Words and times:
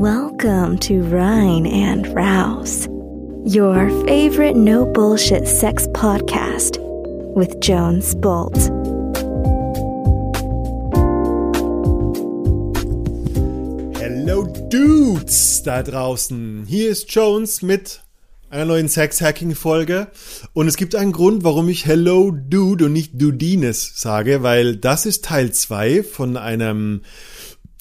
Welcome 0.00 0.78
to 0.82 1.02
Rhine 1.02 1.66
and 1.66 2.06
Rouse, 2.14 2.86
your 3.44 3.90
favorite 4.06 4.54
no 4.54 4.86
bullshit 4.86 5.48
sex 5.48 5.88
podcast 5.88 6.78
with 7.34 7.58
Jones 7.58 8.14
Bolt. 8.14 8.56
Hello 13.98 14.44
Dudes 14.68 15.64
da 15.64 15.82
draußen. 15.82 16.64
Hier 16.68 16.90
ist 16.90 17.12
Jones 17.12 17.62
mit 17.62 18.04
einer 18.50 18.66
neuen 18.66 18.86
Sex-Hacking-Folge. 18.86 20.12
Und 20.52 20.68
es 20.68 20.76
gibt 20.76 20.94
einen 20.94 21.10
Grund, 21.10 21.42
warum 21.42 21.68
ich 21.68 21.86
Hello 21.86 22.30
Dude 22.30 22.84
und 22.84 22.92
nicht 22.92 23.20
Dudines 23.20 24.00
sage, 24.00 24.44
weil 24.44 24.76
das 24.76 25.06
ist 25.06 25.24
Teil 25.24 25.50
2 25.50 26.04
von 26.04 26.36
einem 26.36 27.02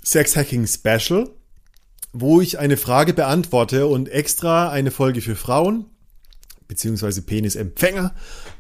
Sex-Hacking-Special, 0.04 1.30
wo 2.22 2.42
ich 2.42 2.60
eine 2.60 2.78
Frage 2.78 3.14
beantworte 3.14 3.88
und 3.88 4.10
extra 4.10 4.70
eine 4.70 4.92
Folge 4.92 5.22
für 5.22 5.36
Frauen 5.36 5.86
beziehungsweise 6.68 7.22
Penisempfänger 7.22 8.14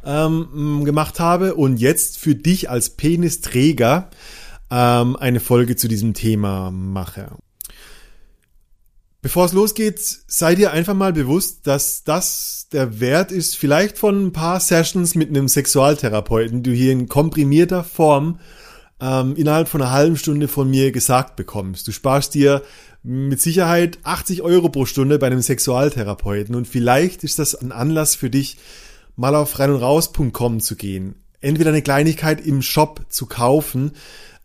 ähm, 0.06 0.84
gemacht 0.86 1.20
habe 1.20 1.56
und 1.56 1.78
jetzt 1.78 2.18
für 2.18 2.36
dich 2.36 2.70
als 2.70 2.92
Penisträger 2.92 4.10
ähm, 4.72 5.16
eine 5.16 5.40
Folge 5.40 5.76
zu 5.76 5.88
diesem 5.88 6.14
Thema 6.14 6.72
mache. 6.72 7.32
Bevor 9.22 9.46
es 9.46 9.54
losgeht, 9.54 10.00
sei 10.00 10.56
dir 10.56 10.72
einfach 10.72 10.94
mal 10.94 11.12
bewusst, 11.12 11.68
dass 11.68 12.04
das 12.04 12.68
der 12.72 13.00
Wert 13.00 13.32
ist, 13.32 13.58
vielleicht 13.58 13.98
von 13.98 14.28
ein 14.28 14.32
paar 14.32 14.60
Sessions 14.60 15.16
mit 15.16 15.30
einem 15.30 15.48
Sexualtherapeuten, 15.48 16.64
die 16.64 16.70
du 16.70 16.76
hier 16.76 16.92
in 16.92 17.10
komprimierter 17.10 17.84
Form 17.84 18.40
ähm, 19.00 19.36
innerhalb 19.36 19.68
von 19.68 19.82
einer 19.82 19.92
halben 19.92 20.18
Stunde 20.18 20.48
von 20.48 20.70
mir 20.70 20.92
gesagt 20.92 21.36
bekommst. 21.36 21.88
Du 21.88 21.92
sparst 21.92 22.34
dir 22.34 22.64
mit 23.04 23.42
Sicherheit 23.42 24.00
80 24.04 24.42
Euro 24.42 24.70
pro 24.70 24.86
Stunde 24.86 25.20
bei 25.20 25.28
einem 25.28 25.42
Sexualtherapeuten 25.42 26.56
und 26.56 26.68
vielleicht 26.68 27.24
ist 27.24 27.40
das 27.40 27.56
ein 27.56 27.72
Anlass 27.72 28.16
für 28.16 28.30
dich, 28.30 28.58
mal 29.16 29.36
auf 29.36 29.60
reinundraus.com 29.60 30.60
zu 30.60 30.76
gehen. 30.76 31.16
Entweder 31.40 31.70
eine 31.70 31.82
Kleinigkeit 31.82 32.46
im 32.46 32.62
Shop 32.62 33.06
zu 33.10 33.28
kaufen, 33.28 33.92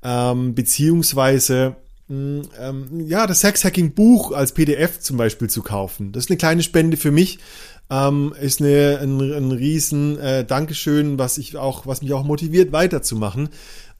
ähm, 0.03 0.55
beziehungsweise 0.55 1.77
ähm, 2.11 2.43
ja, 3.07 3.27
das 3.27 3.41
Sexhacking-Buch 3.41 4.33
als 4.33 4.53
PDF 4.53 5.01
zum 5.01 5.17
Beispiel 5.17 5.48
zu 5.48 5.63
kaufen. 5.63 6.13
Das 6.13 6.25
ist 6.25 6.31
eine 6.31 6.37
kleine 6.37 6.63
Spende 6.63 6.97
für 6.97 7.11
mich. 7.11 7.39
Ähm, 7.91 8.35
ist 8.41 8.61
eine, 8.61 9.01
ein, 9.03 9.21
ein 9.21 9.53
riesen 9.53 10.19
äh, 10.19 10.45
Dankeschön, 10.45 11.19
was 11.19 11.39
ich 11.39 11.57
auch, 11.57 11.87
was 11.87 12.03
mich 12.03 12.13
auch 12.13 12.25
motiviert, 12.25 12.73
weiterzumachen. 12.73 13.51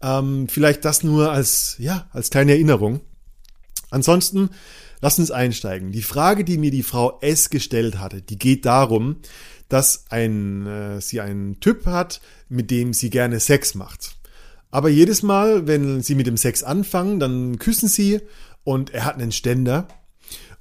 Ähm, 0.03 0.49
vielleicht 0.49 0.85
das 0.85 1.03
nur 1.03 1.31
als, 1.31 1.77
ja, 1.79 2.09
als 2.13 2.31
kleine 2.31 2.53
Erinnerung. 2.53 3.01
Ansonsten, 3.91 4.51
lass 5.01 5.19
uns 5.19 5.31
einsteigen. 5.31 5.93
Die 5.93 6.03
Frage, 6.03 6.45
die 6.45 6.59
mir 6.59 6.71
die 6.71 6.83
Frau 6.83 7.19
S 7.21 7.51
gestellt 7.51 7.99
hatte, 7.99 8.23
die 8.23 8.39
geht 8.39 8.65
darum, 8.65 9.17
dass 9.69 10.05
ein, 10.11 10.67
äh, 10.67 11.01
sie 11.01 11.21
einen 11.21 11.61
Typ 11.61 11.87
hat, 11.87 12.21
mit 12.49 12.71
dem 12.71 12.93
sie 12.93 13.11
gerne 13.11 13.41
Sex 13.41 13.75
macht. 13.75 14.17
Aber 14.71 14.89
jedes 14.89 15.23
Mal, 15.23 15.67
wenn 15.67 16.03
sie 16.03 16.15
mit 16.15 16.27
dem 16.27 16.37
Sex 16.37 16.63
anfangen, 16.63 17.21
dann 17.21 17.59
küssen 17.59 17.89
sie 17.89 18.21
und 18.65 18.91
er 18.91 19.05
hat 19.05 19.15
einen 19.15 19.33
Ständer. 19.33 19.87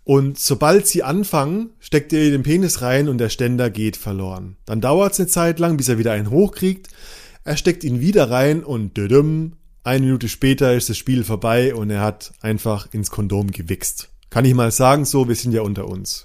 Und 0.03 0.39
sobald 0.39 0.87
sie 0.87 1.03
anfangen, 1.03 1.71
steckt 1.79 2.11
er 2.11 2.29
den 2.29 2.43
Penis 2.43 2.81
rein 2.81 3.07
und 3.07 3.19
der 3.19 3.29
Ständer 3.29 3.69
geht 3.69 3.97
verloren. 3.97 4.57
Dann 4.65 4.81
dauert 4.81 5.13
es 5.13 5.19
eine 5.19 5.27
Zeit 5.27 5.59
lang, 5.59 5.77
bis 5.77 5.87
er 5.89 5.97
wieder 5.97 6.11
einen 6.11 6.29
hochkriegt. 6.29 6.87
Er 7.43 7.57
steckt 7.57 7.83
ihn 7.83 8.01
wieder 8.01 8.29
rein 8.29 8.63
und 8.63 8.95
düdüm, 8.97 9.53
eine 9.83 10.05
Minute 10.05 10.29
später 10.29 10.75
ist 10.75 10.89
das 10.89 10.97
Spiel 10.97 11.23
vorbei 11.23 11.73
und 11.73 11.89
er 11.89 12.01
hat 12.01 12.33
einfach 12.41 12.87
ins 12.93 13.09
Kondom 13.09 13.49
gewichst. 13.49 14.09
Kann 14.29 14.45
ich 14.45 14.53
mal 14.53 14.71
sagen, 14.71 15.05
so, 15.05 15.27
wir 15.27 15.35
sind 15.35 15.51
ja 15.53 15.61
unter 15.61 15.87
uns. 15.87 16.23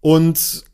Und 0.00 0.64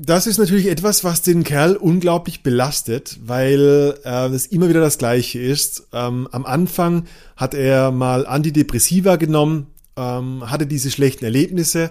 das 0.00 0.28
ist 0.28 0.38
natürlich 0.38 0.68
etwas, 0.68 1.02
was 1.02 1.22
den 1.22 1.42
Kerl 1.42 1.74
unglaublich 1.74 2.44
belastet, 2.44 3.18
weil 3.24 3.98
äh, 4.04 4.28
es 4.28 4.46
immer 4.46 4.68
wieder 4.68 4.80
das 4.80 4.98
Gleiche 4.98 5.40
ist. 5.40 5.88
Ähm, 5.92 6.28
am 6.30 6.46
Anfang 6.46 7.06
hat 7.36 7.54
er 7.54 7.90
mal 7.90 8.24
Antidepressiva 8.24 9.16
genommen, 9.16 9.66
ähm, 9.96 10.48
hatte 10.48 10.68
diese 10.68 10.92
schlechten 10.92 11.24
Erlebnisse 11.24 11.90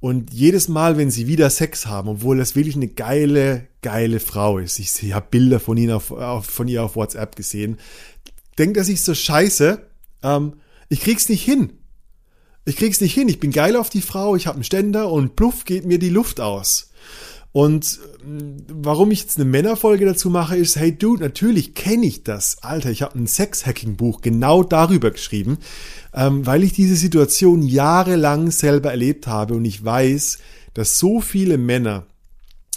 und 0.00 0.32
jedes 0.32 0.68
Mal, 0.68 0.96
wenn 0.96 1.10
sie 1.10 1.26
wieder 1.26 1.48
Sex 1.50 1.86
haben, 1.86 2.08
obwohl 2.08 2.36
das 2.36 2.54
wirklich 2.54 2.76
eine 2.76 2.88
geile, 2.88 3.66
geile 3.82 4.20
Frau 4.20 4.58
ist, 4.58 4.78
ich, 4.78 5.02
ich 5.02 5.12
habe 5.12 5.26
Bilder 5.30 5.58
von, 5.58 5.76
ihnen 5.76 5.92
auf, 5.92 6.10
auf, 6.10 6.46
von 6.46 6.68
ihr 6.68 6.82
auf 6.82 6.96
WhatsApp 6.96 7.34
gesehen, 7.34 7.78
denkt 8.58 8.76
er 8.76 8.84
sich 8.84 9.02
so 9.02 9.14
scheiße, 9.14 9.86
ähm, 10.22 10.54
ich 10.88 11.00
krieg's 11.00 11.28
nicht 11.28 11.44
hin. 11.44 11.72
Ich 12.64 12.76
krieg's 12.76 13.00
nicht 13.00 13.14
hin. 13.14 13.28
Ich 13.28 13.40
bin 13.40 13.52
geil 13.52 13.76
auf 13.76 13.90
die 13.90 14.02
Frau, 14.02 14.36
ich 14.36 14.46
habe 14.46 14.56
einen 14.56 14.64
Ständer 14.64 15.10
und 15.10 15.36
pluff 15.36 15.64
geht 15.64 15.86
mir 15.86 15.98
die 15.98 16.10
Luft 16.10 16.40
aus. 16.40 16.90
Und 17.56 18.00
mm, 18.22 18.66
warum 18.68 19.10
ich 19.10 19.22
jetzt 19.22 19.38
eine 19.38 19.46
Männerfolge 19.46 20.04
dazu 20.04 20.28
mache, 20.28 20.58
ist, 20.58 20.76
hey 20.76 20.94
Dude, 20.94 21.22
natürlich 21.22 21.72
kenne 21.74 22.04
ich 22.04 22.22
das. 22.22 22.62
Alter, 22.62 22.90
ich 22.90 23.00
habe 23.00 23.18
ein 23.18 23.26
Sex-Hacking-Buch 23.26 24.20
genau 24.20 24.62
darüber 24.62 25.10
geschrieben, 25.10 25.56
ähm, 26.12 26.44
weil 26.44 26.62
ich 26.64 26.74
diese 26.74 26.96
Situation 26.96 27.62
jahrelang 27.62 28.50
selber 28.50 28.90
erlebt 28.90 29.26
habe 29.26 29.54
und 29.54 29.64
ich 29.64 29.82
weiß, 29.82 30.36
dass 30.74 30.98
so 30.98 31.22
viele 31.22 31.56
Männer 31.56 32.04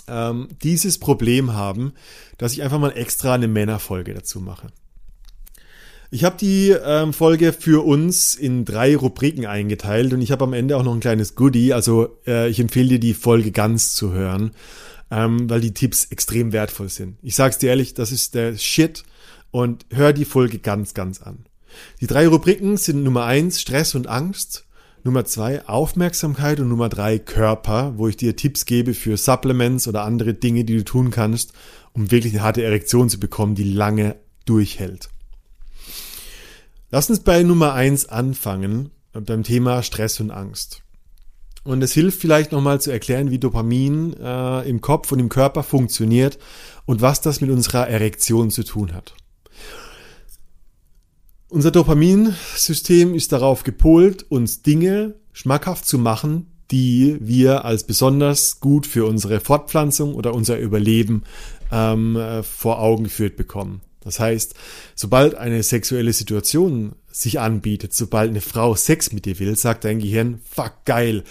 ähm, 0.07 0.47
dieses 0.63 0.97
Problem 0.97 1.51
haben, 1.51 1.91
dass 2.38 2.53
ich 2.53 2.63
einfach 2.63 2.79
mal 2.79 2.95
extra 2.95 3.34
eine 3.34 3.50
Männerfolge 3.50 4.13
dazu 4.13 4.39
mache. 4.39 4.68
Ich 6.12 6.24
habe 6.24 6.38
die 6.38 6.70
ähm, 6.70 7.14
Folge 7.14 7.53
für 7.53 7.86
uns 7.86 8.34
in 8.34 8.66
drei 8.66 8.96
Rubriken 8.96 9.46
eingeteilt 9.46 10.12
und 10.12 10.22
ich 10.22 10.31
habe 10.31 10.44
am 10.44 10.53
Ende 10.53 10.75
auch 10.75 10.84
noch 10.84 10.96
ein 10.96 11.00
kleines 11.00 11.36
Goodie. 11.36 11.72
Also 11.72 12.18
äh, 12.25 12.50
ich 12.50 12.59
empfehle 12.59 12.90
dir 12.90 13.00
die 13.00 13.14
Folge 13.14 13.52
ganz 13.52 13.94
zu 13.94 14.12
hören, 14.12 14.52
ähm, 15.12 15.48
weil 15.48 15.62
die 15.62 15.74
Tipps 15.75 16.06
extrem 16.06 16.52
wertvoll 16.52 16.90
sind. 16.90 17.18
Ich 17.22 17.36
sag's 17.36 17.59
dir 17.59 17.69
ehrlich, 17.69 17.94
das 17.94 18.12
ist 18.12 18.34
der 18.34 18.58
Shit 18.58 19.03
und 19.52 19.86
hör 19.92 20.12
die 20.12 20.25
Folge 20.25 20.58
ganz, 20.58 20.96
ganz 20.96 21.22
an. 21.22 21.46
Die 22.02 22.08
drei 22.08 22.28
Rubriken 22.28 22.78
sind 22.78 23.03
Nummer 23.03 23.25
eins 23.25 23.62
Stress 23.62 23.94
und 23.94 24.08
Angst, 24.08 24.66
Nummer 25.03 25.25
zwei 25.25 25.68
Aufmerksamkeit 25.68 26.59
und 26.59 26.69
Nummer 26.69 26.90
drei 26.90 27.19
Körper, 27.19 27.94
wo 27.98 28.08
ich 28.08 28.18
dir 28.18 28.36
Tipps 28.36 28.66
gebe 28.66 28.96
für 28.96 29.16
Supplements 29.16 29.88
oder 29.88 30.06
andere 30.06 30.34
Dinge, 30.34 30.66
die 30.66 30.78
du 30.78 30.84
tun 30.84 31.12
kannst, 31.12 31.53
um 31.94 32.09
wirklich 32.09 32.34
eine 32.34 32.42
harte 32.42 32.64
Erektion 32.64 33.09
zu 33.09 33.19
bekommen, 33.19 33.53
die 33.53 33.64
lange 33.64 34.16
durchhält. 34.46 35.09
Lass 36.91 37.09
uns 37.09 37.19
bei 37.19 37.44
Nummer 37.44 37.73
eins 37.73 38.07
anfangen, 38.07 38.89
äh, 39.13 39.22
beim 39.22 39.44
Thema 39.44 39.83
Stress 39.83 40.19
und 40.19 40.31
Angst. 40.31 40.81
Und 41.63 41.83
es 41.83 41.91
hilft 41.91 42.19
vielleicht 42.19 42.51
nochmal 42.51 42.81
zu 42.81 42.89
erklären, 42.89 43.31
wie 43.31 43.38
Dopamin 43.38 44.13
äh, 44.13 44.67
im 44.67 44.81
Kopf 44.81 45.11
und 45.11 45.19
im 45.19 45.29
Körper 45.29 45.61
funktioniert 45.61 46.39
und 46.85 47.01
was 47.01 47.22
das 47.22 47.41
mit 47.41 47.51
unserer 47.51 47.88
Erektion 47.88 48.50
zu 48.50 48.63
tun 48.63 48.94
hat. 48.94 49.13
Unser 51.50 51.72
Dopaminsystem 51.72 53.13
ist 53.13 53.31
darauf 53.31 53.63
gepolt, 53.63 54.25
uns 54.29 54.61
Dinge 54.61 55.16
schmackhaft 55.33 55.85
zu 55.85 56.00
machen, 56.00 56.47
die 56.71 57.17
wir 57.19 57.66
als 57.66 57.83
besonders 57.83 58.59
gut 58.59 58.85
für 58.88 59.06
unsere 59.06 59.39
Fortpflanzung 59.39 60.13
oder 60.16 60.33
unser 60.33 60.59
Überleben 60.59 61.23
ähm, 61.71 62.16
äh, 62.16 62.44
vor 62.44 62.79
Augen 62.79 63.06
geführt 63.06 63.35
bekommen. 63.35 63.81
Das 64.02 64.20
heißt, 64.20 64.56
sobald 64.96 65.36
eine 65.36 65.62
sexuelle 65.64 66.14
Situation 66.14 66.94
sich 67.12 67.40
anbietet, 67.40 67.94
sobald 67.94 68.30
eine 68.30 68.42
Frau 68.42 68.76
Sex 68.76 69.12
mit 69.12 69.26
dir 69.26 69.40
will, 69.40 69.56
sagt 69.56 69.84
dein 69.84 70.00
Gehirn, 70.00 70.40
fuck 70.50 70.86
geil. 70.86 71.24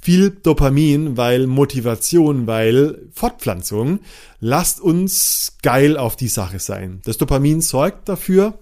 Viel 0.00 0.30
Dopamin, 0.30 1.16
weil 1.16 1.46
Motivation, 1.46 2.46
weil 2.46 3.08
Fortpflanzung. 3.12 4.00
Lasst 4.40 4.80
uns 4.80 5.56
geil 5.62 5.96
auf 5.96 6.16
die 6.16 6.28
Sache 6.28 6.58
sein. 6.58 7.00
Das 7.04 7.18
Dopamin 7.18 7.60
sorgt 7.60 8.08
dafür, 8.08 8.58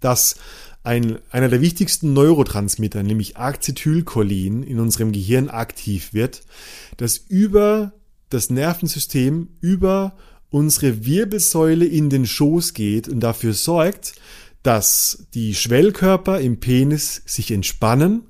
dass 0.00 0.36
ein, 0.84 1.18
einer 1.30 1.48
der 1.48 1.60
wichtigsten 1.60 2.12
Neurotransmitter, 2.12 3.02
nämlich 3.02 3.36
Acetylcholin, 3.36 4.62
in 4.62 4.80
unserem 4.80 5.12
Gehirn 5.12 5.48
aktiv 5.48 6.12
wird, 6.12 6.42
das 6.96 7.18
über 7.18 7.92
das 8.30 8.50
Nervensystem, 8.50 9.48
über 9.60 10.14
unsere 10.52 11.04
Wirbelsäule 11.04 11.86
in 11.86 12.10
den 12.10 12.26
Schoß 12.26 12.74
geht 12.74 13.08
und 13.08 13.20
dafür 13.20 13.54
sorgt, 13.54 14.14
dass 14.62 15.26
die 15.34 15.54
Schwellkörper 15.54 16.40
im 16.40 16.60
Penis 16.60 17.22
sich 17.26 17.50
entspannen, 17.50 18.28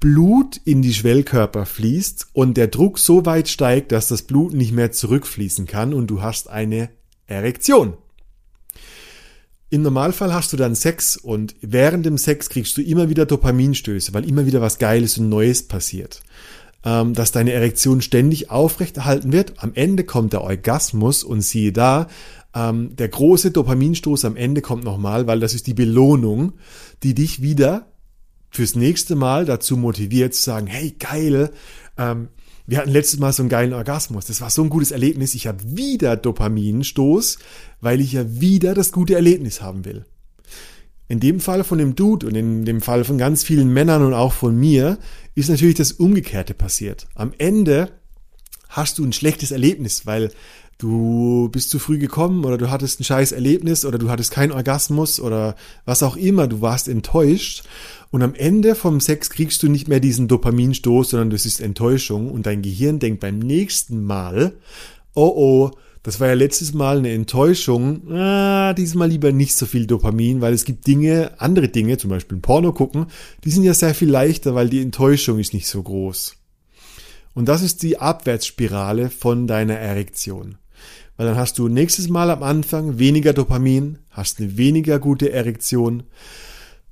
Blut 0.00 0.60
in 0.64 0.80
die 0.80 0.94
Schwellkörper 0.94 1.66
fließt 1.66 2.28
und 2.32 2.56
der 2.56 2.68
Druck 2.68 2.98
so 2.98 3.26
weit 3.26 3.48
steigt, 3.48 3.90
dass 3.90 4.06
das 4.08 4.22
Blut 4.22 4.54
nicht 4.54 4.72
mehr 4.72 4.92
zurückfließen 4.92 5.66
kann 5.66 5.92
und 5.92 6.06
du 6.06 6.22
hast 6.22 6.48
eine 6.48 6.90
Erektion. 7.26 7.94
Im 9.70 9.82
Normalfall 9.82 10.32
hast 10.32 10.52
du 10.52 10.56
dann 10.56 10.76
Sex 10.76 11.16
und 11.16 11.56
während 11.60 12.06
dem 12.06 12.16
Sex 12.16 12.48
kriegst 12.48 12.76
du 12.78 12.82
immer 12.82 13.10
wieder 13.10 13.26
Dopaminstöße, 13.26 14.14
weil 14.14 14.26
immer 14.26 14.46
wieder 14.46 14.62
was 14.62 14.78
Geiles 14.78 15.18
und 15.18 15.28
Neues 15.28 15.66
passiert 15.66 16.22
ähm, 16.84 17.14
dass 17.14 17.32
deine 17.32 17.52
Erektion 17.52 18.00
ständig 18.00 18.50
aufrechterhalten 18.50 19.32
wird. 19.32 19.54
Am 19.62 19.72
Ende 19.74 20.04
kommt 20.04 20.32
der 20.32 20.42
Orgasmus 20.42 21.24
und 21.24 21.40
siehe 21.40 21.72
da, 21.72 22.08
ähm, 22.54 22.96
der 22.96 23.08
große 23.08 23.50
Dopaminstoß 23.50 24.24
am 24.24 24.36
Ende 24.36 24.62
kommt 24.62 24.84
nochmal, 24.84 25.26
weil 25.26 25.40
das 25.40 25.54
ist 25.54 25.66
die 25.66 25.74
Belohnung, 25.74 26.54
die 27.02 27.14
dich 27.14 27.42
wieder 27.42 27.86
fürs 28.50 28.74
nächste 28.74 29.14
Mal 29.14 29.44
dazu 29.44 29.76
motiviert 29.76 30.34
zu 30.34 30.42
sagen, 30.42 30.66
hey, 30.66 30.94
geil, 30.98 31.50
ähm, 31.96 32.28
wir 32.66 32.78
hatten 32.78 32.90
letztes 32.90 33.18
Mal 33.18 33.32
so 33.32 33.42
einen 33.42 33.48
geilen 33.48 33.72
Orgasmus. 33.72 34.26
Das 34.26 34.40
war 34.40 34.50
so 34.50 34.62
ein 34.62 34.68
gutes 34.68 34.90
Erlebnis. 34.90 35.34
Ich 35.34 35.46
habe 35.46 35.58
wieder 35.64 36.16
Dopaminstoß, 36.16 37.38
weil 37.80 38.00
ich 38.00 38.12
ja 38.12 38.40
wieder 38.40 38.74
das 38.74 38.92
gute 38.92 39.14
Erlebnis 39.14 39.62
haben 39.62 39.84
will. 39.86 40.04
In 41.08 41.20
dem 41.20 41.40
Fall 41.40 41.64
von 41.64 41.78
dem 41.78 41.94
Dude 41.94 42.26
und 42.26 42.34
in 42.34 42.64
dem 42.66 42.82
Fall 42.82 43.04
von 43.04 43.16
ganz 43.16 43.42
vielen 43.42 43.72
Männern 43.72 44.04
und 44.04 44.12
auch 44.12 44.34
von 44.34 44.54
mir 44.56 44.98
ist 45.34 45.48
natürlich 45.48 45.76
das 45.76 45.92
Umgekehrte 45.92 46.52
passiert. 46.52 47.08
Am 47.14 47.32
Ende 47.38 47.90
hast 48.68 48.98
du 48.98 49.04
ein 49.04 49.14
schlechtes 49.14 49.50
Erlebnis, 49.50 50.04
weil 50.04 50.30
du 50.76 51.48
bist 51.50 51.70
zu 51.70 51.78
früh 51.78 51.98
gekommen 51.98 52.44
oder 52.44 52.58
du 52.58 52.70
hattest 52.70 53.00
ein 53.00 53.04
scheiß 53.04 53.32
Erlebnis 53.32 53.84
oder 53.84 53.98
du 53.98 54.10
hattest 54.10 54.30
keinen 54.30 54.52
Orgasmus 54.52 55.18
oder 55.18 55.56
was 55.86 56.02
auch 56.02 56.16
immer, 56.16 56.46
du 56.46 56.60
warst 56.60 56.88
enttäuscht. 56.88 57.64
Und 58.10 58.22
am 58.22 58.34
Ende 58.34 58.74
vom 58.74 59.00
Sex 59.00 59.30
kriegst 59.30 59.62
du 59.62 59.68
nicht 59.68 59.88
mehr 59.88 60.00
diesen 60.00 60.28
Dopaminstoß, 60.28 61.10
sondern 61.10 61.30
das 61.30 61.46
ist 61.46 61.60
Enttäuschung. 61.60 62.30
Und 62.30 62.46
dein 62.46 62.62
Gehirn 62.62 62.98
denkt 62.98 63.20
beim 63.20 63.38
nächsten 63.38 64.02
Mal, 64.02 64.52
oh 65.14 65.32
oh, 65.34 65.70
das 66.02 66.20
war 66.20 66.28
ja 66.28 66.34
letztes 66.34 66.74
Mal 66.74 66.98
eine 66.98 67.12
Enttäuschung, 67.12 68.10
ah, 68.12 68.72
diesmal 68.74 69.08
lieber 69.08 69.32
nicht 69.32 69.56
so 69.56 69.66
viel 69.66 69.86
Dopamin, 69.86 70.40
weil 70.40 70.52
es 70.54 70.64
gibt 70.64 70.86
Dinge, 70.86 71.32
andere 71.38 71.68
Dinge, 71.68 71.98
zum 71.98 72.10
Beispiel 72.10 72.38
Porno 72.38 72.72
gucken, 72.72 73.06
die 73.44 73.50
sind 73.50 73.64
ja 73.64 73.74
sehr 73.74 73.94
viel 73.94 74.10
leichter, 74.10 74.54
weil 74.54 74.68
die 74.68 74.80
Enttäuschung 74.80 75.38
ist 75.38 75.54
nicht 75.54 75.68
so 75.68 75.82
groß. 75.82 76.36
Und 77.34 77.48
das 77.48 77.62
ist 77.62 77.82
die 77.82 77.98
Abwärtsspirale 77.98 79.10
von 79.10 79.46
deiner 79.46 79.76
Erektion. 79.76 80.56
Weil 81.16 81.26
dann 81.26 81.36
hast 81.36 81.58
du 81.58 81.68
nächstes 81.68 82.08
Mal 82.08 82.30
am 82.30 82.42
Anfang 82.42 82.98
weniger 82.98 83.32
Dopamin, 83.32 83.98
hast 84.10 84.40
eine 84.40 84.56
weniger 84.56 84.98
gute 84.98 85.32
Erektion, 85.32 86.04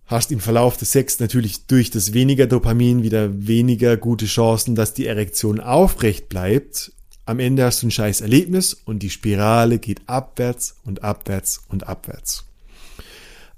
hast 0.07 0.33
im 0.33 0.41
Verlauf 0.41 0.77
des 0.77 0.93
Sex 0.93 1.21
natürlich 1.21 1.67
durch 1.67 1.91
das 1.91 2.13
weniger 2.13 2.47
Dopamin 2.47 3.03
wieder 3.03 3.47
weniger 3.47 3.97
gute 3.97 4.27
Chancen, 4.27 4.75
dass 4.75 4.95
die 4.95 5.07
Erektion 5.07 5.61
aufrecht 5.61 6.29
bleibt. 6.29 6.93
Am 7.27 7.41
Ende 7.41 7.65
hast 7.65 7.83
du 7.83 7.89
ein 7.89 7.91
scheiß 7.91 8.21
Erlebnis 8.21 8.73
und 8.73 9.01
die 9.03 9.11
Spirale 9.11 9.79
geht 9.79 10.01
abwärts 10.07 10.77
und 10.85 11.03
abwärts 11.03 11.65
und 11.69 11.89
abwärts. 11.89 12.45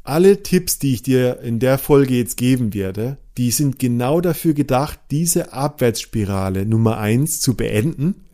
Alle 0.03 0.43
Tipps, 0.43 0.79
die 0.79 0.95
ich 0.95 1.03
dir 1.03 1.41
in 1.41 1.59
der 1.59 1.77
Folge 1.77 2.15
jetzt 2.15 2.39
geben 2.39 2.73
werde, 2.73 3.19
die 3.37 3.51
sind 3.51 3.79
genau 3.79 4.23
dafür 4.23 4.55
gedacht, 4.55 4.99
diese 5.11 5.53
Abwärtsspirale 5.53 6.65
Nummer 6.65 6.97
eins 6.97 7.43
zu 7.43 7.55
beenden 7.55 8.25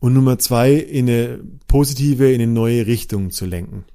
und 0.00 0.12
Nummer 0.12 0.38
zwei 0.38 0.74
in 0.74 1.08
eine 1.08 1.40
positive, 1.66 2.30
in 2.30 2.42
eine 2.42 2.52
neue 2.52 2.86
Richtung 2.86 3.30
zu 3.30 3.46
lenken. 3.46 3.86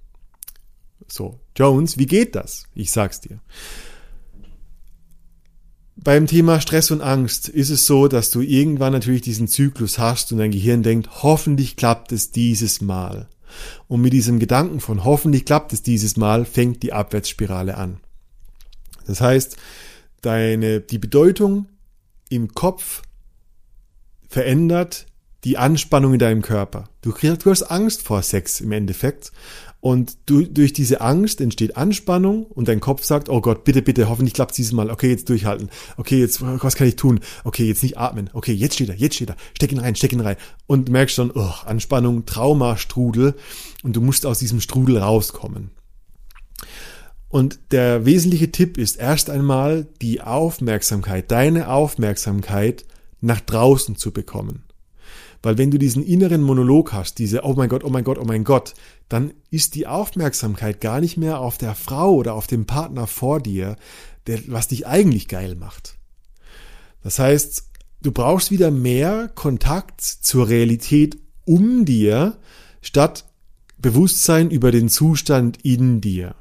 So, 1.07 1.39
Jones, 1.55 1.99
wie 1.99 2.07
geht 2.07 2.33
das? 2.33 2.65
Ich 2.73 2.89
sag's 2.89 3.21
dir. 3.21 3.39
Beim 6.03 6.27
Thema 6.27 6.59
Stress 6.59 6.91
und 6.91 6.99
Angst 6.99 7.47
ist 7.47 7.69
es 7.69 7.85
so, 7.85 8.09
dass 8.09 8.29
du 8.29 8.41
irgendwann 8.41 8.91
natürlich 8.91 9.21
diesen 9.21 9.47
Zyklus 9.47 9.99
hast 9.99 10.33
und 10.33 10.39
dein 10.39 10.51
Gehirn 10.51 10.83
denkt, 10.83 11.23
hoffentlich 11.23 11.77
klappt 11.77 12.11
es 12.11 12.31
dieses 12.31 12.81
Mal. 12.81 13.29
Und 13.87 14.01
mit 14.01 14.11
diesem 14.11 14.37
Gedanken 14.37 14.81
von 14.81 15.05
hoffentlich 15.05 15.45
klappt 15.45 15.71
es 15.71 15.81
dieses 15.81 16.17
Mal 16.17 16.43
fängt 16.43 16.83
die 16.83 16.91
Abwärtsspirale 16.91 17.77
an. 17.77 18.01
Das 19.07 19.21
heißt, 19.21 19.55
deine, 20.21 20.81
die 20.81 20.97
Bedeutung 20.97 21.67
im 22.27 22.53
Kopf 22.53 23.03
verändert 24.27 25.05
die 25.43 25.57
Anspannung 25.57 26.13
in 26.13 26.19
deinem 26.19 26.41
Körper. 26.41 26.89
Du, 27.01 27.11
du 27.11 27.49
hast 27.49 27.63
Angst 27.63 28.03
vor 28.03 28.21
Sex 28.21 28.61
im 28.61 28.71
Endeffekt. 28.71 29.31
Und 29.81 30.15
du, 30.27 30.43
durch 30.43 30.71
diese 30.71 31.01
Angst 31.01 31.41
entsteht 31.41 31.75
Anspannung 31.75 32.45
und 32.45 32.69
dein 32.69 32.79
Kopf 32.79 33.03
sagt, 33.03 33.27
oh 33.27 33.41
Gott, 33.41 33.65
bitte, 33.65 33.81
bitte, 33.81 34.07
hoffentlich 34.07 34.33
klappt 34.33 34.51
es 34.51 34.55
dieses 34.55 34.71
Mal. 34.71 34.89
Okay, 34.89 35.09
jetzt 35.09 35.27
durchhalten. 35.27 35.69
Okay, 35.97 36.21
jetzt, 36.21 36.41
was 36.41 36.75
kann 36.75 36.87
ich 36.87 36.95
tun? 36.95 37.19
Okay, 37.43 37.67
jetzt 37.67 37.83
nicht 37.83 37.97
atmen. 37.97 38.29
Okay, 38.31 38.53
jetzt 38.53 38.75
steht 38.75 38.87
er, 38.87 38.95
jetzt 38.95 39.15
steht 39.15 39.31
er. 39.31 39.35
Steck 39.53 39.73
ihn 39.73 39.79
rein, 39.79 39.97
steck 39.97 40.13
ihn 40.13 40.21
rein. 40.21 40.37
Und 40.67 40.87
merkst 40.87 41.15
schon, 41.15 41.31
oh, 41.35 41.51
Anspannung, 41.65 42.25
Trauma, 42.25 42.77
Strudel. 42.77 43.35
Und 43.83 43.97
du 43.97 43.99
musst 43.99 44.25
aus 44.25 44.39
diesem 44.39 44.61
Strudel 44.61 44.99
rauskommen. 44.99 45.71
Und 47.27 47.59
der 47.71 48.05
wesentliche 48.05 48.51
Tipp 48.51 48.77
ist 48.77 48.95
erst 48.95 49.29
einmal 49.29 49.87
die 50.01 50.21
Aufmerksamkeit, 50.21 51.29
deine 51.29 51.67
Aufmerksamkeit 51.67 52.85
nach 53.19 53.41
draußen 53.41 53.97
zu 53.97 54.11
bekommen. 54.11 54.63
Weil 55.43 55.57
wenn 55.57 55.71
du 55.71 55.77
diesen 55.77 56.03
inneren 56.03 56.41
Monolog 56.41 56.93
hast, 56.93 57.19
diese 57.19 57.43
Oh 57.43 57.53
mein 57.53 57.67
Gott, 57.67 57.83
oh 57.83 57.89
mein 57.89 58.05
Gott, 58.05 58.17
oh 58.17 58.23
mein 58.23 58.45
Gott, 58.45 58.73
dann 59.09 59.33
ist 59.51 59.75
die 59.75 59.85
Aufmerksamkeit 59.85 60.79
gar 60.79 61.01
nicht 61.01 61.17
mehr 61.17 61.39
auf 61.39 61.57
der 61.57 61.75
Frau 61.75 62.15
oder 62.15 62.33
auf 62.33 62.47
dem 62.47 62.65
Partner 62.65 63.07
vor 63.07 63.41
dir, 63.41 63.75
der, 64.25 64.39
was 64.47 64.69
dich 64.69 64.87
eigentlich 64.87 65.27
geil 65.27 65.55
macht. 65.55 65.97
Das 67.03 67.19
heißt, 67.19 67.69
du 68.01 68.11
brauchst 68.13 68.51
wieder 68.51 68.71
mehr 68.71 69.29
Kontakt 69.35 70.01
zur 70.01 70.47
Realität 70.47 71.17
um 71.45 71.83
dir, 71.83 72.37
statt 72.81 73.25
Bewusstsein 73.77 74.49
über 74.49 74.71
den 74.71 74.87
Zustand 74.87 75.57
in 75.65 75.99
dir. 75.99 76.35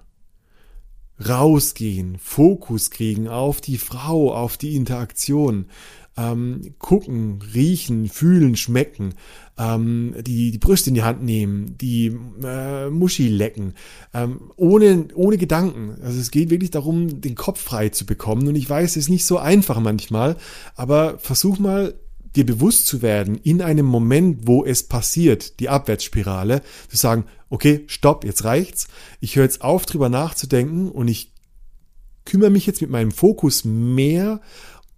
Rausgehen, 1.29 2.19
Fokus 2.19 2.91
kriegen 2.91 3.27
auf 3.27 3.61
die 3.61 3.79
Frau, 3.79 4.33
auf 4.33 4.57
die 4.57 4.77
Interaktion, 4.77 5.67
ähm, 6.17 6.75
gucken, 6.79 7.41
riechen, 7.55 8.09
fühlen, 8.09 8.57
schmecken, 8.57 9.15
ähm, 9.59 10.15
die, 10.21 10.51
die 10.51 10.59
Brüste 10.59 10.91
in 10.91 10.95
die 10.95 11.03
Hand 11.03 11.23
nehmen, 11.23 11.77
die 11.79 12.15
äh, 12.43 12.91
Muschi 12.91 13.29
lecken, 13.29 13.75
ähm, 14.13 14.51
ohne, 14.57 15.09
ohne 15.15 15.39
Gedanken. 15.39 15.97
Also 16.03 16.21
es 16.21 16.31
geht 16.31 16.51
wirklich 16.51 16.71
darum, 16.71 17.21
den 17.21 17.35
Kopf 17.35 17.61
frei 17.61 17.89
zu 17.89 18.05
bekommen. 18.05 18.47
Und 18.49 18.57
ich 18.57 18.69
weiß, 18.69 18.91
es 18.91 18.97
ist 18.97 19.09
nicht 19.09 19.25
so 19.25 19.39
einfach 19.39 19.81
manchmal, 19.81 20.37
aber 20.75 21.19
versuch 21.19 21.59
mal 21.59 21.95
dir 22.37 22.47
bewusst 22.47 22.87
zu 22.87 23.03
werden, 23.03 23.39
in 23.43 23.61
einem 23.61 23.87
Moment, 23.87 24.47
wo 24.47 24.65
es 24.65 24.83
passiert, 24.83 25.61
die 25.61 25.69
Abwärtsspirale, 25.69 26.63
zu 26.89 26.97
sagen, 26.97 27.25
okay, 27.51 27.85
stopp, 27.87 28.25
jetzt 28.25 28.45
reicht's. 28.45 28.89
Ich 29.21 29.37
höre 29.37 29.45
jetzt 29.45 29.63
auf, 29.63 29.85
drüber 29.85 30.09
nachzudenken 30.09 30.91
und 30.91 31.09
ich 31.09 31.33
kümmere 32.25 32.51
mich 32.51 32.67
jetzt 32.67 32.81
mit 32.81 32.91
meinem 32.91 33.11
Fokus 33.11 33.65
mehr 33.65 34.41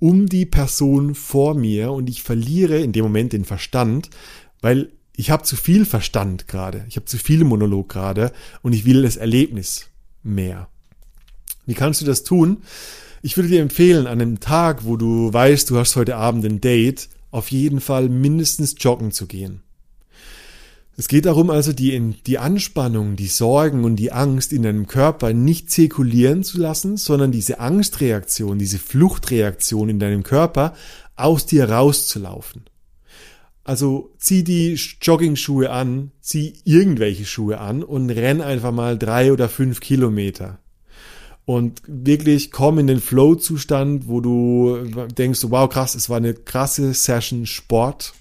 um 0.05 0.27
die 0.27 0.45
Person 0.45 1.15
vor 1.15 1.55
mir 1.55 1.91
und 1.91 2.11
ich 2.11 2.23
verliere 2.23 2.79
in 2.79 2.93
dem 2.93 3.05
Moment 3.05 3.33
den 3.33 3.47
Verstand, 3.47 4.11
weil 4.61 4.91
ich 5.17 5.31
habe 5.31 5.45
zu 5.45 5.57
viel 5.57 5.87
Verstand 5.87 6.47
gerade, 6.47 6.85
ich 6.91 6.97
habe 6.97 7.07
zu 7.07 7.17
viel 7.17 7.43
Monolog 7.43 7.89
gerade 7.89 8.31
und 8.61 8.75
ich 8.75 8.85
will 8.85 9.01
das 9.01 9.17
Erlebnis 9.17 9.87
mehr. 10.23 10.69
Wie 11.65 11.73
kannst 11.73 12.03
du 12.03 12.05
das 12.05 12.23
tun? 12.23 12.59
Ich 13.23 13.39
würde 13.39 13.49
dir 13.49 13.63
empfehlen, 13.63 14.07
an 14.07 14.21
einem 14.21 14.41
Tag, 14.41 14.85
wo 14.85 14.99
du 14.99 15.33
weißt, 15.33 15.71
du 15.71 15.79
hast 15.79 15.97
heute 15.97 16.17
Abend 16.17 16.45
ein 16.45 16.61
Date, 16.61 17.09
auf 17.31 17.51
jeden 17.51 17.81
Fall 17.81 18.11
mindestens 18.11 18.75
joggen 18.79 19.11
zu 19.11 19.25
gehen. 19.27 19.63
Es 20.97 21.09
geht 21.09 21.27
darum 21.27 21.51
also, 21.51 21.73
die, 21.73 22.15
die 22.25 22.39
Anspannung, 22.39 23.17
die 23.17 23.27
Sorgen 23.27 23.85
und 23.85 23.97
die 23.97 24.13
Angst 24.13 24.53
in 24.53 24.63
deinem 24.63 24.87
Körper 24.87 25.33
nicht 25.33 25.71
zirkulieren 25.71 26.45
zu 26.45 26.59
lassen, 26.59 26.97
sondern 26.97 27.33
diese 27.33 27.59
Angstreaktion, 27.59 28.59
diese 28.59 28.79
Fluchtreaktion 28.79 29.89
in 29.89 29.99
deinem 29.99 30.23
Körper 30.23 30.75
aus 31.17 31.47
dir 31.47 31.69
rauszulaufen. 31.69 32.65
Also 33.65 34.13
zieh 34.19 34.45
die 34.45 34.79
Jogging-Schuhe 35.01 35.71
an, 35.71 36.13
zieh 36.21 36.55
irgendwelche 36.65 37.25
Schuhe 37.25 37.59
an 37.59 37.83
und 37.83 38.11
renn 38.11 38.41
einfach 38.41 38.73
mal 38.73 38.97
drei 38.99 39.33
oder 39.33 39.49
fünf 39.49 39.81
Kilometer. 39.81 40.59
Und 41.47 41.83
wirklich 41.87 42.53
komm 42.53 42.79
in 42.79 42.87
den 42.87 43.01
Flow-Zustand, 43.01 44.07
wo 44.07 44.21
du 44.21 45.07
denkst, 45.19 45.41
wow, 45.49 45.69
krass, 45.69 45.95
es 45.95 46.09
war 46.09 46.19
eine 46.19 46.35
krasse 46.35 46.95
Session 46.95 47.47
Sport 47.47 48.15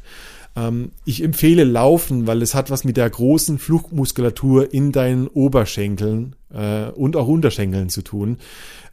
ich 1.06 1.24
empfehle 1.24 1.64
Laufen, 1.64 2.28
weil 2.28 2.42
es 2.42 2.54
hat 2.54 2.70
was 2.70 2.84
mit 2.84 2.98
der 2.98 3.10
großen 3.10 3.58
Fluchtmuskulatur 3.58 4.72
in 4.74 4.92
deinen 4.92 5.28
Oberschenkeln 5.28 6.36
äh, 6.54 6.90
und 6.90 7.16
auch 7.16 7.28
Unterschenkeln 7.28 7.90
zu 7.90 8.04
tun. 8.04 8.38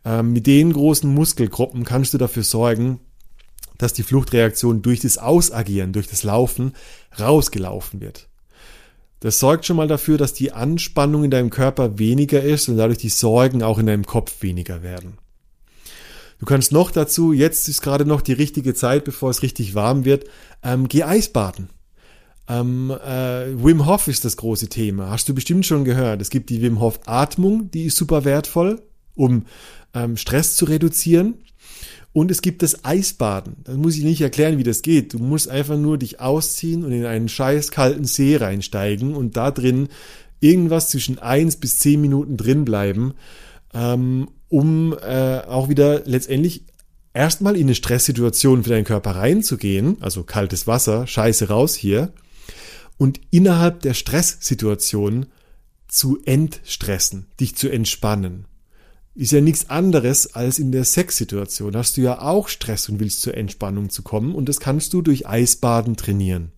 Ähm, 0.04 0.32
mit 0.32 0.46
den 0.46 0.72
großen 0.72 1.12
Muskelgruppen 1.12 1.84
kannst 1.84 2.14
du 2.14 2.18
dafür 2.18 2.44
sorgen, 2.44 3.00
dass 3.76 3.92
die 3.92 4.02
Fluchtreaktion 4.02 4.82
durch 4.82 5.00
das 5.00 5.18
Ausagieren, 5.18 5.92
durch 5.92 6.06
das 6.06 6.22
Laufen 6.22 6.72
rausgelaufen 7.18 8.00
wird. 8.00 8.28
Das 9.20 9.38
sorgt 9.38 9.66
schon 9.66 9.76
mal 9.76 9.88
dafür, 9.88 10.16
dass 10.16 10.32
die 10.32 10.52
Anspannung 10.52 11.24
in 11.24 11.30
deinem 11.30 11.50
Körper 11.50 11.98
weniger 11.98 12.42
ist 12.42 12.70
und 12.70 12.78
dadurch 12.78 12.98
die 12.98 13.10
Sorgen 13.10 13.62
auch 13.62 13.78
in 13.78 13.86
deinem 13.86 14.06
Kopf 14.06 14.42
weniger 14.42 14.82
werden. 14.82 15.18
Du 16.40 16.46
kannst 16.46 16.72
noch 16.72 16.90
dazu, 16.90 17.34
jetzt 17.34 17.68
ist 17.68 17.82
gerade 17.82 18.06
noch 18.06 18.22
die 18.22 18.32
richtige 18.32 18.72
Zeit, 18.72 19.04
bevor 19.04 19.30
es 19.30 19.42
richtig 19.42 19.74
warm 19.74 20.06
wird, 20.06 20.24
ähm, 20.62 20.88
geh 20.88 21.02
Eisbaden. 21.02 21.68
Ähm, 22.48 22.90
äh, 22.90 23.62
Wim 23.62 23.86
Hof 23.86 24.08
ist 24.08 24.24
das 24.24 24.38
große 24.38 24.68
Thema. 24.68 25.10
Hast 25.10 25.28
du 25.28 25.34
bestimmt 25.34 25.66
schon 25.66 25.84
gehört. 25.84 26.22
Es 26.22 26.30
gibt 26.30 26.48
die 26.48 26.62
Wim 26.62 26.80
Hof 26.80 26.98
Atmung, 27.04 27.70
die 27.70 27.84
ist 27.84 27.96
super 27.96 28.24
wertvoll, 28.24 28.82
um 29.14 29.44
ähm, 29.94 30.16
Stress 30.16 30.56
zu 30.56 30.64
reduzieren. 30.64 31.34
Und 32.12 32.30
es 32.30 32.42
gibt 32.42 32.62
das 32.62 32.84
Eisbaden. 32.86 33.56
Das 33.62 33.76
muss 33.76 33.96
ich 33.96 34.02
nicht 34.02 34.22
erklären, 34.22 34.58
wie 34.58 34.64
das 34.64 34.82
geht. 34.82 35.12
Du 35.12 35.18
musst 35.18 35.48
einfach 35.48 35.76
nur 35.76 35.98
dich 35.98 36.20
ausziehen 36.20 36.84
und 36.84 36.90
in 36.90 37.04
einen 37.04 37.28
scheiß 37.28 37.70
kalten 37.70 38.04
See 38.04 38.36
reinsteigen 38.36 39.14
und 39.14 39.36
da 39.36 39.50
drin 39.50 39.88
irgendwas 40.40 40.88
zwischen 40.88 41.18
eins 41.18 41.56
bis 41.56 41.78
zehn 41.78 42.00
Minuten 42.00 42.36
drin 42.36 42.64
bleiben. 42.64 43.12
Ähm, 43.74 44.26
um 44.50 44.94
äh, 45.00 45.38
auch 45.46 45.70
wieder 45.70 46.02
letztendlich 46.04 46.64
erstmal 47.14 47.56
in 47.56 47.62
eine 47.62 47.74
Stresssituation 47.74 48.64
für 48.64 48.70
deinen 48.70 48.84
Körper 48.84 49.12
reinzugehen, 49.12 49.96
also 50.00 50.24
kaltes 50.24 50.66
Wasser, 50.66 51.06
scheiße 51.06 51.48
raus 51.48 51.74
hier, 51.74 52.12
und 52.98 53.20
innerhalb 53.30 53.80
der 53.80 53.94
Stresssituation 53.94 55.26
zu 55.88 56.18
entstressen, 56.24 57.26
dich 57.40 57.56
zu 57.56 57.70
entspannen. 57.70 58.44
Ist 59.14 59.32
ja 59.32 59.40
nichts 59.40 59.70
anderes 59.70 60.34
als 60.34 60.58
in 60.58 60.70
der 60.70 60.84
Sexsituation. 60.84 61.76
Hast 61.76 61.96
du 61.96 62.00
ja 62.00 62.20
auch 62.20 62.48
Stress 62.48 62.88
und 62.88 63.00
willst 63.00 63.22
zur 63.22 63.36
Entspannung 63.36 63.90
zu 63.90 64.02
kommen 64.02 64.34
und 64.34 64.48
das 64.48 64.60
kannst 64.60 64.92
du 64.92 65.02
durch 65.02 65.26
Eisbaden 65.26 65.96
trainieren. 65.96 66.52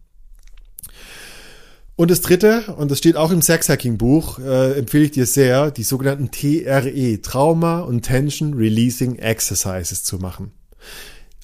Und 2.03 2.11
das 2.11 2.21
dritte, 2.21 2.75
und 2.79 2.91
das 2.91 2.99
steht 2.99 3.15
auch 3.15 3.31
im 3.31 3.43
Sexhacking-Buch, 3.43 4.41
äh, 4.41 4.73
empfehle 4.73 5.05
ich 5.05 5.13
dir 5.13 5.25
sehr, 5.25 5.71
die 5.71 5.85
sogenannten 5.85 6.33
TRE, 6.33 7.23
Trauma 7.23 7.79
und 7.79 8.03
Tension 8.03 8.55
Releasing 8.55 9.21
Exercises 9.21 10.03
zu 10.03 10.19
machen. 10.19 10.51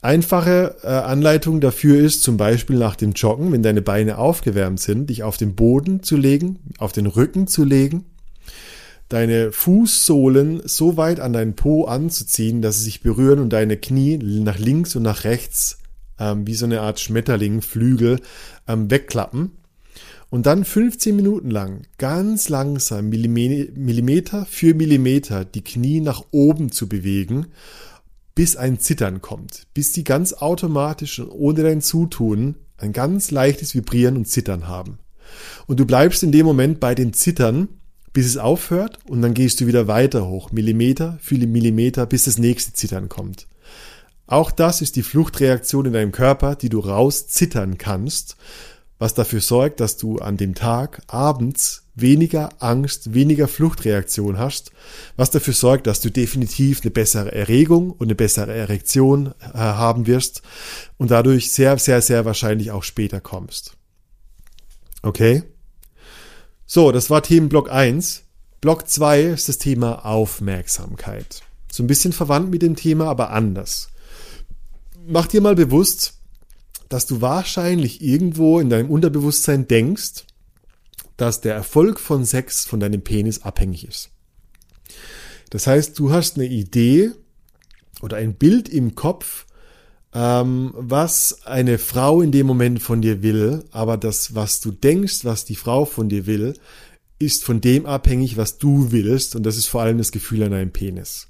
Einfache 0.02 0.74
äh, 0.82 0.88
Anleitung 0.88 1.60
dafür 1.60 2.00
ist 2.00 2.24
zum 2.24 2.38
Beispiel 2.38 2.76
nach 2.76 2.96
dem 2.96 3.12
Joggen, 3.12 3.52
wenn 3.52 3.62
deine 3.62 3.82
Beine 3.82 4.18
aufgewärmt 4.18 4.80
sind, 4.80 5.10
dich 5.10 5.22
auf 5.22 5.36
den 5.36 5.54
Boden 5.54 6.02
zu 6.02 6.16
legen, 6.16 6.58
auf 6.78 6.90
den 6.90 7.06
Rücken 7.06 7.46
zu 7.46 7.62
legen, 7.62 8.06
deine 9.08 9.52
Fußsohlen 9.52 10.62
so 10.64 10.96
weit 10.96 11.20
an 11.20 11.32
deinen 11.32 11.54
Po 11.54 11.84
anzuziehen, 11.84 12.62
dass 12.62 12.78
sie 12.78 12.84
sich 12.86 13.00
berühren 13.00 13.38
und 13.38 13.52
deine 13.52 13.76
Knie 13.76 14.18
nach 14.18 14.58
links 14.58 14.96
und 14.96 15.04
nach 15.04 15.22
rechts 15.22 15.78
ähm, 16.18 16.48
wie 16.48 16.54
so 16.54 16.64
eine 16.64 16.80
Art 16.80 16.98
Schmetterling, 16.98 17.62
Flügel 17.62 18.18
ähm, 18.66 18.90
wegklappen 18.90 19.52
und 20.30 20.46
dann 20.46 20.64
15 20.64 21.16
Minuten 21.16 21.50
lang 21.50 21.82
ganz 21.96 22.48
langsam 22.48 23.08
Millimeter 23.08 24.46
für 24.46 24.74
Millimeter 24.74 25.44
die 25.44 25.64
Knie 25.64 26.00
nach 26.00 26.24
oben 26.30 26.70
zu 26.70 26.88
bewegen, 26.88 27.46
bis 28.34 28.56
ein 28.56 28.78
Zittern 28.78 29.20
kommt, 29.20 29.66
bis 29.74 29.92
die 29.92 30.04
ganz 30.04 30.34
automatisch 30.34 31.18
und 31.18 31.30
ohne 31.30 31.62
dein 31.62 31.80
Zutun 31.80 32.56
ein 32.76 32.92
ganz 32.92 33.30
leichtes 33.30 33.74
Vibrieren 33.74 34.16
und 34.16 34.28
Zittern 34.28 34.68
haben. 34.68 34.98
Und 35.66 35.80
du 35.80 35.86
bleibst 35.86 36.22
in 36.22 36.32
dem 36.32 36.46
Moment 36.46 36.78
bei 36.78 36.94
dem 36.94 37.12
Zittern, 37.12 37.68
bis 38.12 38.26
es 38.26 38.36
aufhört 38.36 38.98
und 39.06 39.22
dann 39.22 39.34
gehst 39.34 39.60
du 39.60 39.66
wieder 39.66 39.88
weiter 39.88 40.28
hoch, 40.28 40.52
Millimeter 40.52 41.18
für 41.20 41.36
Millimeter, 41.36 42.06
bis 42.06 42.24
das 42.24 42.38
nächste 42.38 42.72
Zittern 42.72 43.08
kommt. 43.08 43.46
Auch 44.26 44.50
das 44.50 44.82
ist 44.82 44.96
die 44.96 45.02
Fluchtreaktion 45.02 45.86
in 45.86 45.92
deinem 45.94 46.12
Körper, 46.12 46.54
die 46.54 46.68
du 46.68 46.80
rauszittern 46.80 47.78
kannst 47.78 48.36
was 48.98 49.14
dafür 49.14 49.40
sorgt, 49.40 49.80
dass 49.80 49.96
du 49.96 50.18
an 50.18 50.36
dem 50.36 50.54
Tag 50.54 51.02
abends 51.06 51.84
weniger 51.94 52.50
Angst, 52.58 53.14
weniger 53.14 53.48
Fluchtreaktion 53.48 54.38
hast, 54.38 54.72
was 55.16 55.30
dafür 55.30 55.54
sorgt, 55.54 55.86
dass 55.86 56.00
du 56.00 56.10
definitiv 56.10 56.80
eine 56.82 56.90
bessere 56.90 57.32
Erregung 57.32 57.90
und 57.90 58.06
eine 58.08 58.14
bessere 58.14 58.54
Erektion 58.54 59.34
äh, 59.40 59.58
haben 59.58 60.06
wirst 60.06 60.42
und 60.96 61.10
dadurch 61.10 61.52
sehr, 61.52 61.78
sehr, 61.78 62.02
sehr 62.02 62.24
wahrscheinlich 62.24 62.70
auch 62.70 62.82
später 62.82 63.20
kommst. 63.20 63.76
Okay? 65.02 65.42
So, 66.66 66.92
das 66.92 67.08
war 67.10 67.22
Themenblock 67.22 67.70
1. 67.70 68.24
Block 68.60 68.88
2 68.88 69.22
ist 69.22 69.48
das 69.48 69.58
Thema 69.58 70.04
Aufmerksamkeit. 70.04 71.42
So 71.70 71.82
ein 71.82 71.86
bisschen 71.86 72.12
verwandt 72.12 72.50
mit 72.50 72.62
dem 72.62 72.76
Thema, 72.76 73.06
aber 73.06 73.30
anders. 73.30 73.88
Mach 75.06 75.26
dir 75.26 75.40
mal 75.40 75.54
bewusst, 75.54 76.17
dass 76.88 77.06
du 77.06 77.20
wahrscheinlich 77.20 78.02
irgendwo 78.02 78.60
in 78.60 78.70
deinem 78.70 78.90
Unterbewusstsein 78.90 79.68
denkst, 79.68 80.24
dass 81.16 81.40
der 81.40 81.54
Erfolg 81.54 82.00
von 82.00 82.24
Sex 82.24 82.64
von 82.64 82.80
deinem 82.80 83.02
Penis 83.02 83.42
abhängig 83.42 83.86
ist. 83.86 84.10
Das 85.50 85.66
heißt, 85.66 85.98
du 85.98 86.12
hast 86.12 86.36
eine 86.36 86.46
Idee 86.46 87.10
oder 88.00 88.16
ein 88.16 88.34
Bild 88.34 88.68
im 88.68 88.94
Kopf, 88.94 89.46
ähm, 90.14 90.72
was 90.74 91.44
eine 91.44 91.78
Frau 91.78 92.22
in 92.22 92.32
dem 92.32 92.46
Moment 92.46 92.82
von 92.82 93.02
dir 93.02 93.22
will, 93.22 93.64
aber 93.70 93.96
das, 93.96 94.34
was 94.34 94.60
du 94.60 94.70
denkst, 94.70 95.24
was 95.24 95.44
die 95.44 95.56
Frau 95.56 95.84
von 95.84 96.08
dir 96.08 96.26
will, 96.26 96.54
ist 97.18 97.44
von 97.44 97.60
dem 97.60 97.84
abhängig, 97.86 98.36
was 98.36 98.58
du 98.58 98.92
willst, 98.92 99.34
und 99.34 99.42
das 99.42 99.56
ist 99.56 99.66
vor 99.66 99.82
allem 99.82 99.98
das 99.98 100.12
Gefühl 100.12 100.42
an 100.44 100.52
deinem 100.52 100.70
Penis. 100.70 101.28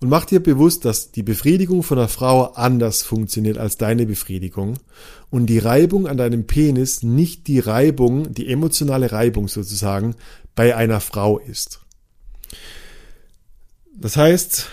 Und 0.00 0.10
mach 0.10 0.24
dir 0.24 0.40
bewusst, 0.40 0.84
dass 0.84 1.10
die 1.10 1.24
Befriedigung 1.24 1.82
von 1.82 1.98
einer 1.98 2.08
Frau 2.08 2.52
anders 2.52 3.02
funktioniert 3.02 3.58
als 3.58 3.78
deine 3.78 4.06
Befriedigung 4.06 4.74
und 5.30 5.46
die 5.46 5.58
Reibung 5.58 6.06
an 6.06 6.16
deinem 6.16 6.46
Penis 6.46 7.02
nicht 7.02 7.48
die 7.48 7.58
Reibung, 7.58 8.32
die 8.32 8.48
emotionale 8.48 9.10
Reibung 9.10 9.48
sozusagen 9.48 10.14
bei 10.54 10.76
einer 10.76 11.00
Frau 11.00 11.38
ist. 11.38 11.80
Das 13.92 14.16
heißt, 14.16 14.68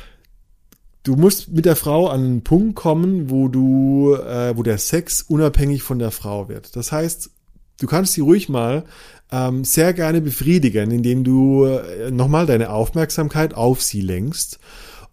du 1.01 1.15
musst 1.15 1.51
mit 1.51 1.65
der 1.65 1.75
Frau 1.75 2.08
an 2.08 2.24
einen 2.24 2.44
Punkt 2.44 2.75
kommen, 2.75 3.32
wo 3.32 3.48
du, 3.48 4.13
äh, 4.13 4.55
wo 4.55 4.62
der 4.62 4.77
Sex 4.77 5.24
unabhängig 5.24 5.82
von 5.82 5.98
der 5.98 6.12
Frau 6.12 6.50
wird. 6.50 6.75
Das 6.75 6.91
heißt, 6.91 7.32
du 7.79 7.88
kannst 7.88 8.13
sie 8.13 8.22
ruhig 8.22 8.48
mal 8.48 8.86
ähm, 9.32 9.63
sehr 9.63 9.94
gerne 9.94 10.22
befriedigen, 10.22 10.91
indem 10.91 11.24
du 11.24 11.65
äh, 11.65 12.12
nochmal 12.12 12.46
deine 12.46 12.70
Aufmerksamkeit 12.70 13.55
auf 13.55 13.82
sie 13.82 14.01
lenkst 14.01 14.60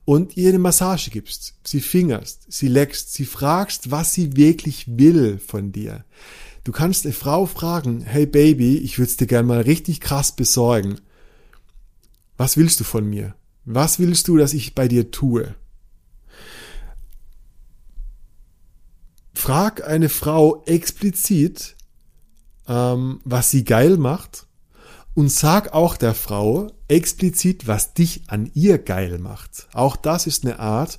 und 0.04 0.36
ihr 0.36 0.48
eine 0.48 0.58
Massage 0.58 1.10
gibst, 1.10 1.54
sie 1.64 1.80
fingerst, 1.80 2.46
sie 2.48 2.68
leckst, 2.68 3.12
sie 3.14 3.24
fragst, 3.24 3.90
was 3.90 4.12
sie 4.12 4.36
wirklich 4.36 4.98
will 4.98 5.38
von 5.38 5.72
dir. 5.72 6.04
Du 6.64 6.72
kannst 6.72 7.04
eine 7.04 7.14
Frau 7.14 7.46
fragen, 7.46 8.02
hey 8.02 8.26
Baby, 8.26 8.78
ich 8.78 8.98
würde 8.98 9.10
es 9.10 9.16
dir 9.16 9.26
gern 9.26 9.46
mal 9.46 9.62
richtig 9.62 10.00
krass 10.00 10.34
besorgen. 10.34 11.00
Was 12.36 12.56
willst 12.56 12.80
du 12.80 12.84
von 12.84 13.08
mir? 13.08 13.34
Was 13.64 13.98
willst 13.98 14.28
du, 14.28 14.36
dass 14.36 14.54
ich 14.54 14.74
bei 14.74 14.88
dir 14.88 15.10
tue? 15.10 15.54
Frag 19.34 19.86
eine 19.86 20.08
Frau 20.08 20.62
explizit, 20.66 21.76
ähm, 22.68 23.20
was 23.24 23.50
sie 23.50 23.64
geil 23.64 23.96
macht 23.96 24.46
und 25.14 25.30
sag 25.30 25.74
auch 25.74 25.96
der 25.96 26.14
Frau 26.14 26.70
explizit, 26.88 27.66
was 27.66 27.94
dich 27.94 28.22
an 28.28 28.50
ihr 28.54 28.78
geil 28.78 29.18
macht. 29.18 29.68
Auch 29.72 29.96
das 29.96 30.26
ist 30.26 30.44
eine 30.44 30.58
Art, 30.58 30.96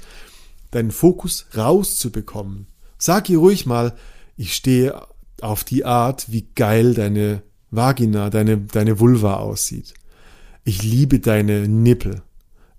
deinen 0.72 0.92
Fokus 0.92 1.48
rauszubekommen. 1.56 2.68
Sag 2.98 3.30
ihr 3.30 3.40
ruhig 3.40 3.66
mal, 3.66 3.96
ich 4.38 4.54
stehe 4.54 5.08
auf 5.42 5.64
die 5.64 5.86
Art, 5.86 6.32
wie 6.32 6.48
geil 6.56 6.94
deine 6.94 7.44
Vagina, 7.72 8.30
deine, 8.30 8.58
deine 8.58 9.00
Vulva 9.00 9.36
aussieht. 9.36 9.94
Ich 10.64 10.84
liebe 10.84 11.20
deine 11.20 11.68
Nippel. 11.68 12.22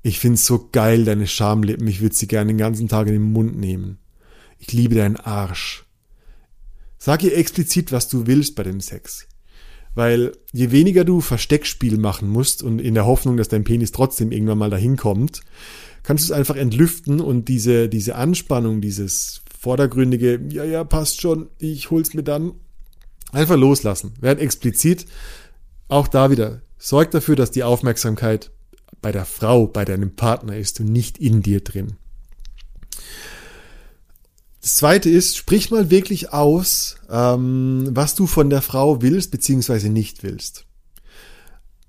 Ich 0.02 0.18
find's 0.18 0.46
so 0.46 0.68
geil, 0.70 1.04
deine 1.04 1.26
Schamlippen. 1.26 1.86
Ich 1.88 2.00
würde 2.00 2.14
sie 2.14 2.26
gerne 2.26 2.48
den 2.48 2.58
ganzen 2.58 2.88
Tag 2.88 3.06
in 3.06 3.14
den 3.14 3.32
Mund 3.32 3.56
nehmen. 3.58 3.98
Ich 4.58 4.72
liebe 4.72 4.94
deinen 4.94 5.16
Arsch. 5.16 5.84
Sag 6.98 7.22
ihr 7.22 7.36
explizit, 7.36 7.92
was 7.92 8.08
du 8.08 8.26
willst 8.26 8.54
bei 8.54 8.62
dem 8.62 8.80
Sex. 8.80 9.26
Weil 9.94 10.32
je 10.52 10.70
weniger 10.70 11.04
du 11.04 11.20
Versteckspiel 11.20 11.98
machen 11.98 12.28
musst 12.28 12.62
und 12.62 12.80
in 12.80 12.94
der 12.94 13.06
Hoffnung, 13.06 13.36
dass 13.36 13.48
dein 13.48 13.64
Penis 13.64 13.92
trotzdem 13.92 14.32
irgendwann 14.32 14.58
mal 14.58 14.70
dahin 14.70 14.96
kommt, 14.96 15.40
kannst 16.02 16.28
du 16.28 16.32
es 16.32 16.38
einfach 16.38 16.56
entlüften 16.56 17.20
und 17.20 17.48
diese, 17.48 17.88
diese 17.88 18.16
Anspannung, 18.16 18.80
dieses 18.80 19.42
vordergründige, 19.58 20.40
ja, 20.50 20.64
ja, 20.64 20.84
passt 20.84 21.20
schon, 21.20 21.48
ich 21.58 21.90
hol's 21.90 22.14
mir 22.14 22.22
dann, 22.22 22.52
einfach 23.32 23.56
loslassen. 23.56 24.12
Werd 24.20 24.40
explizit. 24.40 25.06
Auch 25.88 26.08
da 26.08 26.30
wieder, 26.30 26.62
sorg 26.78 27.10
dafür, 27.10 27.36
dass 27.36 27.50
die 27.50 27.62
Aufmerksamkeit 27.62 28.50
bei 29.00 29.12
der 29.12 29.24
Frau, 29.24 29.66
bei 29.66 29.84
deinem 29.84 30.16
Partner 30.16 30.56
ist 30.56 30.80
und 30.80 30.90
nicht 30.90 31.18
in 31.18 31.42
dir 31.42 31.60
drin. 31.60 31.96
Das 34.64 34.76
zweite 34.76 35.10
ist, 35.10 35.36
sprich 35.36 35.70
mal 35.70 35.90
wirklich 35.90 36.32
aus, 36.32 36.96
ähm, 37.10 37.90
was 37.90 38.14
du 38.14 38.26
von 38.26 38.48
der 38.48 38.62
Frau 38.62 39.02
willst 39.02 39.30
beziehungsweise 39.30 39.90
nicht 39.90 40.22
willst. 40.22 40.64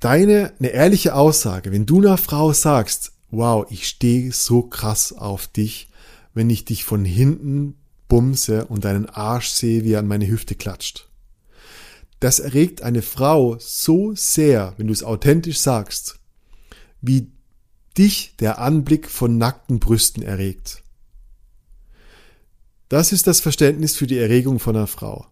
Deine, 0.02 0.52
eine 0.60 0.72
ehrliche 0.72 1.16
Aussage, 1.16 1.72
wenn 1.72 1.86
du 1.86 2.02
einer 2.02 2.18
Frau 2.18 2.52
sagst, 2.52 3.14
wow, 3.32 3.66
ich 3.70 3.88
stehe 3.88 4.34
so 4.34 4.62
krass 4.62 5.14
auf 5.14 5.48
dich, 5.48 5.90
wenn 6.34 6.50
ich 6.50 6.66
dich 6.66 6.84
von 6.84 7.06
hinten 7.06 7.76
bumse 8.10 8.66
und 8.66 8.84
deinen 8.84 9.06
Arsch 9.06 9.52
sehe, 9.52 9.86
wie 9.86 9.94
er 9.94 10.00
an 10.00 10.08
meine 10.08 10.28
Hüfte 10.28 10.56
klatscht. 10.56 11.08
Das 12.20 12.40
erregt 12.40 12.82
eine 12.82 13.04
Frau 13.04 13.56
so 13.58 14.14
sehr, 14.16 14.74
wenn 14.76 14.88
du 14.88 14.94
es 14.94 15.06
authentisch 15.06 15.60
sagst, 15.60 16.20
wie 17.00 17.32
dich 17.98 18.36
der 18.42 18.60
Anblick 18.60 19.10
von 19.10 19.38
nackten 19.38 19.80
Brüsten 19.80 20.24
erregt. 20.24 20.84
Das 22.90 23.12
ist 23.12 23.28
das 23.28 23.40
Verständnis 23.40 23.96
für 23.96 24.08
die 24.08 24.18
Erregung 24.18 24.60
von 24.60 24.76
einer 24.76 24.88
Frau. 24.88 25.28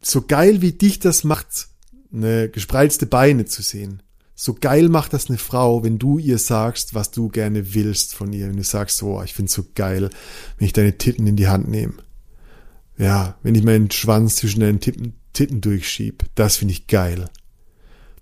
So 0.00 0.22
geil 0.22 0.60
wie 0.60 0.72
dich 0.72 0.98
das 0.98 1.24
macht, 1.24 1.68
eine 2.12 2.48
gespreizte 2.48 3.06
Beine 3.06 3.46
zu 3.46 3.62
sehen. 3.62 4.02
So 4.34 4.54
geil 4.54 4.88
macht 4.88 5.12
das 5.12 5.28
eine 5.28 5.38
Frau, 5.38 5.84
wenn 5.84 5.98
du 5.98 6.18
ihr 6.18 6.38
sagst, 6.38 6.94
was 6.94 7.10
du 7.10 7.28
gerne 7.28 7.74
willst 7.74 8.14
von 8.14 8.32
ihr. 8.32 8.48
Wenn 8.48 8.56
du 8.56 8.64
sagst, 8.64 9.02
oh, 9.02 9.22
ich 9.22 9.32
find's 9.32 9.54
so 9.54 9.64
geil, 9.74 10.10
wenn 10.58 10.66
ich 10.66 10.72
deine 10.72 10.98
Titten 10.98 11.26
in 11.26 11.36
die 11.36 11.48
Hand 11.48 11.68
nehme. 11.68 11.94
Ja, 12.98 13.38
wenn 13.42 13.54
ich 13.54 13.62
meinen 13.62 13.90
Schwanz 13.90 14.36
zwischen 14.36 14.60
deinen 14.60 14.80
Titten, 14.80 15.14
Titten 15.32 15.60
durchschieb. 15.60 16.24
Das 16.34 16.56
finde 16.56 16.72
ich 16.72 16.86
geil. 16.86 17.30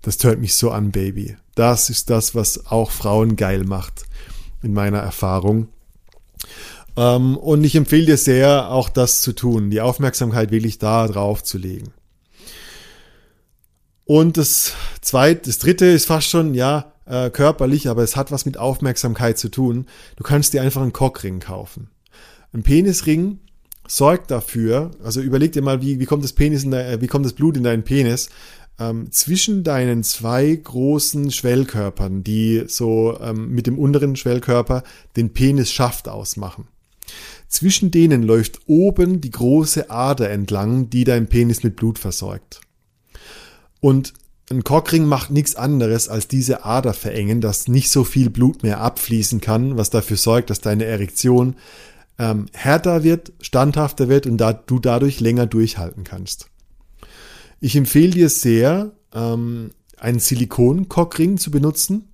Das 0.01 0.23
hört 0.23 0.39
mich 0.39 0.55
so 0.55 0.71
an, 0.71 0.91
Baby. 0.91 1.35
Das 1.55 1.89
ist 1.89 2.09
das, 2.09 2.35
was 2.35 2.67
auch 2.67 2.91
Frauen 2.91 3.35
geil 3.35 3.63
macht, 3.63 4.03
in 4.61 4.73
meiner 4.73 4.99
Erfahrung. 4.99 5.69
Ähm, 6.95 7.37
und 7.37 7.63
ich 7.63 7.75
empfehle 7.75 8.05
dir 8.05 8.17
sehr, 8.17 8.69
auch 8.69 8.89
das 8.89 9.21
zu 9.21 9.33
tun, 9.33 9.69
die 9.69 9.81
Aufmerksamkeit 9.81 10.51
wirklich 10.51 10.77
da 10.77 11.07
drauf 11.07 11.43
zu 11.43 11.57
legen. 11.57 11.93
Und 14.05 14.37
das 14.37 14.73
zweite, 15.01 15.47
das 15.47 15.59
dritte 15.59 15.85
ist 15.85 16.05
fast 16.05 16.27
schon, 16.27 16.53
ja, 16.53 16.93
äh, 17.05 17.29
körperlich, 17.29 17.89
aber 17.89 18.03
es 18.03 18.15
hat 18.15 18.31
was 18.31 18.45
mit 18.45 18.57
Aufmerksamkeit 18.57 19.37
zu 19.37 19.49
tun. 19.49 19.87
Du 20.15 20.23
kannst 20.23 20.53
dir 20.53 20.61
einfach 20.61 20.81
einen 20.81 20.93
Cockring 20.93 21.39
kaufen. 21.39 21.89
Ein 22.53 22.63
Penisring 22.63 23.39
sorgt 23.87 24.31
dafür, 24.31 24.91
also 25.03 25.21
überleg 25.21 25.51
dir 25.51 25.61
mal, 25.61 25.81
wie, 25.81 25.99
wie 25.99 26.05
kommt 26.05 26.23
das 26.23 26.33
Penis 26.33 26.63
in 26.63 26.71
dein, 26.71 26.85
äh, 26.85 27.01
wie 27.01 27.07
kommt 27.07 27.25
das 27.25 27.33
Blut 27.33 27.57
in 27.57 27.63
deinen 27.63 27.83
Penis? 27.83 28.29
Ähm, 28.79 29.11
zwischen 29.11 29.63
deinen 29.63 30.03
zwei 30.03 30.55
großen 30.55 31.31
Schwellkörpern, 31.31 32.23
die 32.23 32.63
so 32.67 33.19
ähm, 33.21 33.51
mit 33.51 33.67
dem 33.67 33.77
unteren 33.77 34.15
Schwellkörper 34.15 34.83
den 35.15 35.33
Penisschaft 35.33 36.07
ausmachen. 36.07 36.67
Zwischen 37.53 37.91
denen 37.91 38.23
läuft 38.23 38.61
oben 38.65 39.21
die 39.21 39.29
große 39.29 39.91
Ader 39.91 40.31
entlang, 40.31 40.89
die 40.89 41.03
dein 41.03 41.27
Penis 41.27 41.61
mit 41.61 41.75
Blut 41.75 41.99
versorgt. 41.99 42.61
Und 43.79 44.13
ein 44.49 44.63
Cockring 44.63 45.05
macht 45.05 45.29
nichts 45.29 45.55
anderes 45.55 46.09
als 46.09 46.27
diese 46.27 46.65
Ader 46.65 46.95
verengen, 46.95 47.41
dass 47.41 47.67
nicht 47.67 47.91
so 47.91 48.05
viel 48.05 48.31
Blut 48.31 48.63
mehr 48.63 48.81
abfließen 48.81 49.39
kann, 49.39 49.77
was 49.77 49.91
dafür 49.91 50.17
sorgt, 50.17 50.49
dass 50.49 50.61
deine 50.61 50.85
Erektion 50.85 51.55
ähm, 52.17 52.47
härter 52.53 53.03
wird, 53.03 53.33
standhafter 53.39 54.09
wird 54.09 54.25
und 54.25 54.39
da, 54.39 54.53
du 54.53 54.79
dadurch 54.79 55.19
länger 55.19 55.45
durchhalten 55.45 56.03
kannst. 56.03 56.47
Ich 57.59 57.75
empfehle 57.75 58.13
dir 58.13 58.29
sehr, 58.29 58.93
ähm, 59.13 59.69
einen 59.99 60.17
Silikon-Cockring 60.17 61.37
zu 61.37 61.51
benutzen, 61.51 62.07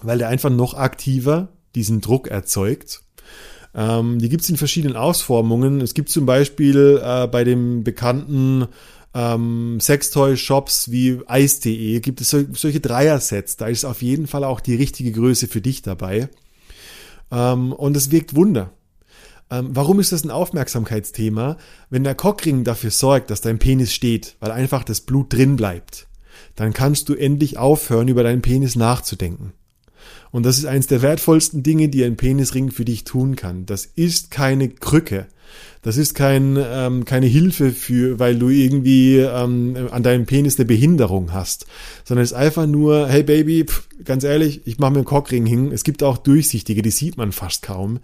weil 0.00 0.16
der 0.16 0.28
einfach 0.28 0.48
noch 0.48 0.72
aktiver 0.72 1.48
diesen 1.74 2.00
Druck 2.00 2.28
erzeugt. 2.28 3.01
Ähm, 3.74 4.18
die 4.18 4.28
gibt 4.28 4.42
es 4.42 4.50
in 4.50 4.56
verschiedenen 4.56 4.96
Ausformungen. 4.96 5.80
Es 5.80 5.94
gibt 5.94 6.10
zum 6.10 6.26
Beispiel 6.26 7.00
äh, 7.02 7.26
bei 7.26 7.44
dem 7.44 7.84
bekannten 7.84 8.68
ähm, 9.14 9.78
Sextoy-Shops 9.80 10.90
wie 10.90 11.20
Ice.de 11.28 12.00
gibt 12.00 12.20
es 12.20 12.30
so, 12.30 12.44
solche 12.52 12.80
Dreier-Sets. 12.80 13.56
Da 13.56 13.66
ist 13.66 13.84
auf 13.84 14.02
jeden 14.02 14.26
Fall 14.26 14.44
auch 14.44 14.60
die 14.60 14.74
richtige 14.74 15.12
Größe 15.12 15.48
für 15.48 15.60
dich 15.60 15.82
dabei. 15.82 16.28
Ähm, 17.30 17.72
und 17.72 17.96
es 17.96 18.10
wirkt 18.10 18.34
Wunder. 18.34 18.72
Ähm, 19.50 19.68
warum 19.72 20.00
ist 20.00 20.12
das 20.12 20.24
ein 20.24 20.30
Aufmerksamkeitsthema? 20.30 21.58
Wenn 21.90 22.04
der 22.04 22.14
Cockring 22.14 22.64
dafür 22.64 22.90
sorgt, 22.90 23.30
dass 23.30 23.42
dein 23.42 23.58
Penis 23.58 23.92
steht, 23.92 24.36
weil 24.40 24.50
einfach 24.50 24.84
das 24.84 25.02
Blut 25.02 25.32
drin 25.32 25.56
bleibt, 25.56 26.08
dann 26.56 26.72
kannst 26.72 27.08
du 27.08 27.14
endlich 27.14 27.58
aufhören, 27.58 28.08
über 28.08 28.22
deinen 28.22 28.42
Penis 28.42 28.76
nachzudenken. 28.76 29.52
Und 30.32 30.44
das 30.44 30.58
ist 30.58 30.64
eines 30.64 30.86
der 30.86 31.02
wertvollsten 31.02 31.62
Dinge, 31.62 31.88
die 31.88 32.02
ein 32.02 32.16
Penisring 32.16 32.70
für 32.70 32.84
dich 32.84 33.04
tun 33.04 33.36
kann. 33.36 33.66
Das 33.66 33.84
ist 33.84 34.30
keine 34.30 34.70
Krücke. 34.70 35.28
Das 35.82 35.96
ist 35.96 36.14
kein, 36.14 36.56
ähm, 36.58 37.04
keine 37.04 37.26
Hilfe 37.26 37.72
für, 37.72 38.18
weil 38.18 38.38
du 38.38 38.48
irgendwie 38.48 39.18
ähm, 39.18 39.88
an 39.90 40.02
deinem 40.02 40.26
Penis 40.26 40.56
eine 40.56 40.64
Behinderung 40.64 41.32
hast, 41.32 41.66
sondern 42.04 42.24
es 42.24 42.30
ist 42.30 42.36
einfach 42.36 42.66
nur, 42.66 43.08
hey 43.08 43.22
Baby, 43.22 43.64
pff, 43.64 43.88
ganz 44.04 44.24
ehrlich, 44.24 44.62
ich 44.64 44.78
mache 44.78 44.92
mir 44.92 44.98
einen 44.98 45.04
Cockring 45.04 45.44
hin. 45.44 45.70
Es 45.70 45.84
gibt 45.84 46.02
auch 46.02 46.18
durchsichtige, 46.18 46.82
die 46.82 46.90
sieht 46.90 47.16
man 47.16 47.32
fast 47.32 47.62
kaum. 47.62 47.98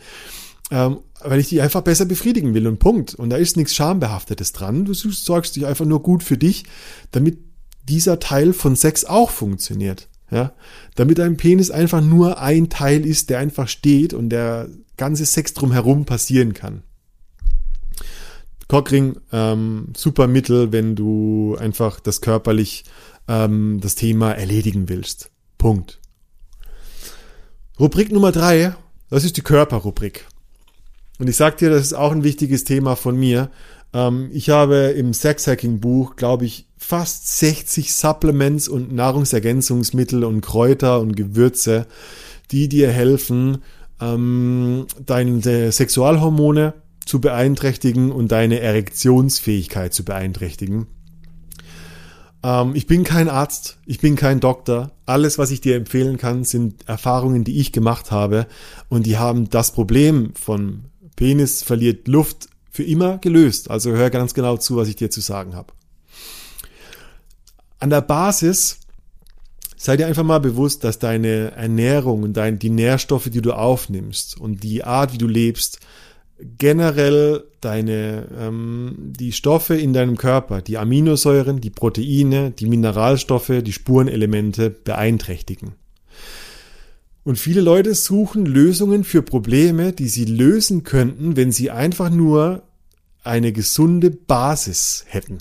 Ähm, 0.70 0.99
weil 1.20 1.40
ich 1.40 1.49
die 1.49 1.62
einfach 1.62 1.80
besser 1.80 2.04
befriedigen 2.04 2.52
will 2.52 2.66
und 2.66 2.78
Punkt. 2.78 3.14
Und 3.14 3.30
da 3.30 3.37
ist 3.37 3.56
nichts 3.56 3.75
Schambehaftetes 3.75 4.52
dran. 4.52 4.85
Du 4.85 4.92
sorgst 4.92 5.56
dich 5.56 5.64
einfach 5.64 5.87
nur 5.87 6.02
gut 6.02 6.23
für 6.23 6.37
dich, 6.37 6.64
damit 7.11 7.38
dieser 7.88 8.18
Teil 8.18 8.52
von 8.52 8.76
Sex 8.76 9.04
auch 9.04 9.30
funktioniert. 9.30 10.08
Ja, 10.30 10.52
damit 10.94 11.18
dein 11.18 11.38
Penis 11.38 11.70
einfach 11.70 12.02
nur 12.02 12.40
ein 12.40 12.68
Teil 12.68 13.06
ist, 13.06 13.30
der 13.30 13.38
einfach 13.38 13.68
steht 13.68 14.12
und 14.12 14.28
der 14.28 14.68
ganze 14.99 15.25
Sex 15.25 15.54
drumherum 15.54 16.04
passieren 16.04 16.52
kann. 16.52 16.82
Cockring, 18.68 19.16
ähm, 19.32 19.88
super 19.96 20.26
Mittel, 20.26 20.72
wenn 20.72 20.94
du 20.94 21.57
einfach 21.59 22.00
das 22.00 22.20
körperlich 22.20 22.85
ähm, 23.26 23.79
das 23.81 23.94
Thema 23.94 24.33
erledigen 24.33 24.90
willst. 24.90 25.31
Punkt. 25.57 25.98
Rubrik 27.81 28.12
Nummer 28.12 28.33
drei, 28.33 28.74
das 29.09 29.24
ist 29.24 29.38
die 29.38 29.42
Körperrubrik. 29.42 30.26
Und 31.18 31.29
ich 31.29 31.37
sag 31.37 31.57
dir, 31.57 31.70
das 31.70 31.83
ist 31.83 31.94
auch 31.94 32.12
ein 32.12 32.24
wichtiges 32.24 32.64
Thema 32.64 32.94
von 32.94 33.16
mir. 33.16 33.50
Ähm, 33.92 34.31
ich 34.33 34.51
habe 34.51 34.94
im 34.96 35.12
Sex-Hacking-Buch, 35.12 36.16
glaube 36.16 36.44
ich, 36.44 36.66
fast 36.77 37.38
60 37.38 37.94
Supplements 37.94 38.68
und 38.68 38.92
Nahrungsergänzungsmittel 38.92 40.24
und 40.24 40.40
Kräuter 40.40 41.01
und 41.01 41.16
Gewürze, 41.16 41.87
die 42.51 42.68
dir 42.68 42.90
helfen, 42.90 43.59
ähm, 44.01 44.87
deine 45.05 45.72
Sexualhormone 45.72 46.74
zu 47.05 47.20
beeinträchtigen 47.20 48.12
und 48.12 48.33
deine 48.33 48.61
Erektionsfähigkeit 48.61 49.92
zu 49.92 50.05
beeinträchtigen. 50.05 50.87
Ähm, 52.42 52.72
ich 52.74 52.87
bin 52.87 53.03
kein 53.05 53.29
Arzt, 53.29 53.79
ich 53.87 53.98
bin 53.98 54.14
kein 54.14 54.40
Doktor. 54.40 54.92
Alles, 55.07 55.38
was 55.38 55.51
ich 55.51 55.61
dir 55.61 55.77
empfehlen 55.77 56.18
kann, 56.18 56.44
sind 56.44 56.88
Erfahrungen, 56.88 57.44
die 57.44 57.59
ich 57.59 57.72
gemacht 57.72 58.11
habe 58.11 58.46
und 58.88 59.07
die 59.07 59.18
haben 59.18 59.51
das 59.51 59.72
Problem 59.72 60.33
von 60.35 60.85
Penis 61.16 61.62
verliert 61.62 62.07
Luft 62.07 62.48
für 62.79 62.85
immer 62.85 63.19
gelöst. 63.19 63.73
Also 63.73 63.91
hör 63.91 64.09
ganz 64.09 64.35
genau 64.35 64.57
zu, 64.57 64.77
was 64.77 64.87
ich 64.87 64.95
dir 64.95 65.11
zu 65.11 65.21
sagen 65.21 65.57
habe. 65.57 65.73
An 67.81 67.91
der 67.91 68.03
Basis 68.03 68.79
sei 69.77 69.97
dir 69.97 70.07
einfach 70.07 70.23
mal 70.23 70.38
bewusst, 70.38 70.85
dass 70.85 71.01
deine 71.01 71.51
Ernährung 71.57 72.23
und 72.23 72.37
dein, 72.37 72.61
die 72.61 72.71
Nährstoffe, 72.71 73.31
die 73.31 73.43
du 73.43 73.51
aufnimmst 73.51 74.41
und 74.41 74.62
die 74.62 74.85
Art, 74.85 75.12
wie 75.12 75.19
du 75.19 75.27
lebst, 75.27 75.81
generell 76.57 77.43
deine 77.61 78.29
ähm, 78.38 78.95
die 78.97 79.33
Stoffe 79.33 79.75
in 79.75 79.93
deinem 79.93 80.17
Körper, 80.17 80.62
die 80.62 80.79
Aminosäuren, 80.79 81.61
die 81.61 81.71
Proteine, 81.71 82.53
die 82.53 82.67
Mineralstoffe, 82.67 83.51
die 83.64 83.73
Spurenelemente 83.73 84.71
beeinträchtigen. 84.71 85.73
Und 87.25 87.41
viele 87.41 87.61
Leute 87.61 87.97
suchen 87.97 88.47
Lösungen 88.47 89.03
für 89.03 89.23
Probleme, 89.23 89.93
die 89.93 90.09
sie 90.09 90.27
lösen 90.27 90.85
könnten, 90.85 91.37
wenn 91.37 91.51
sie 91.51 91.73
einfach 91.73 92.09
nur 92.09 92.62
eine 93.29 93.53
gesunde 93.53 94.11
Basis 94.11 95.05
hätten. 95.07 95.38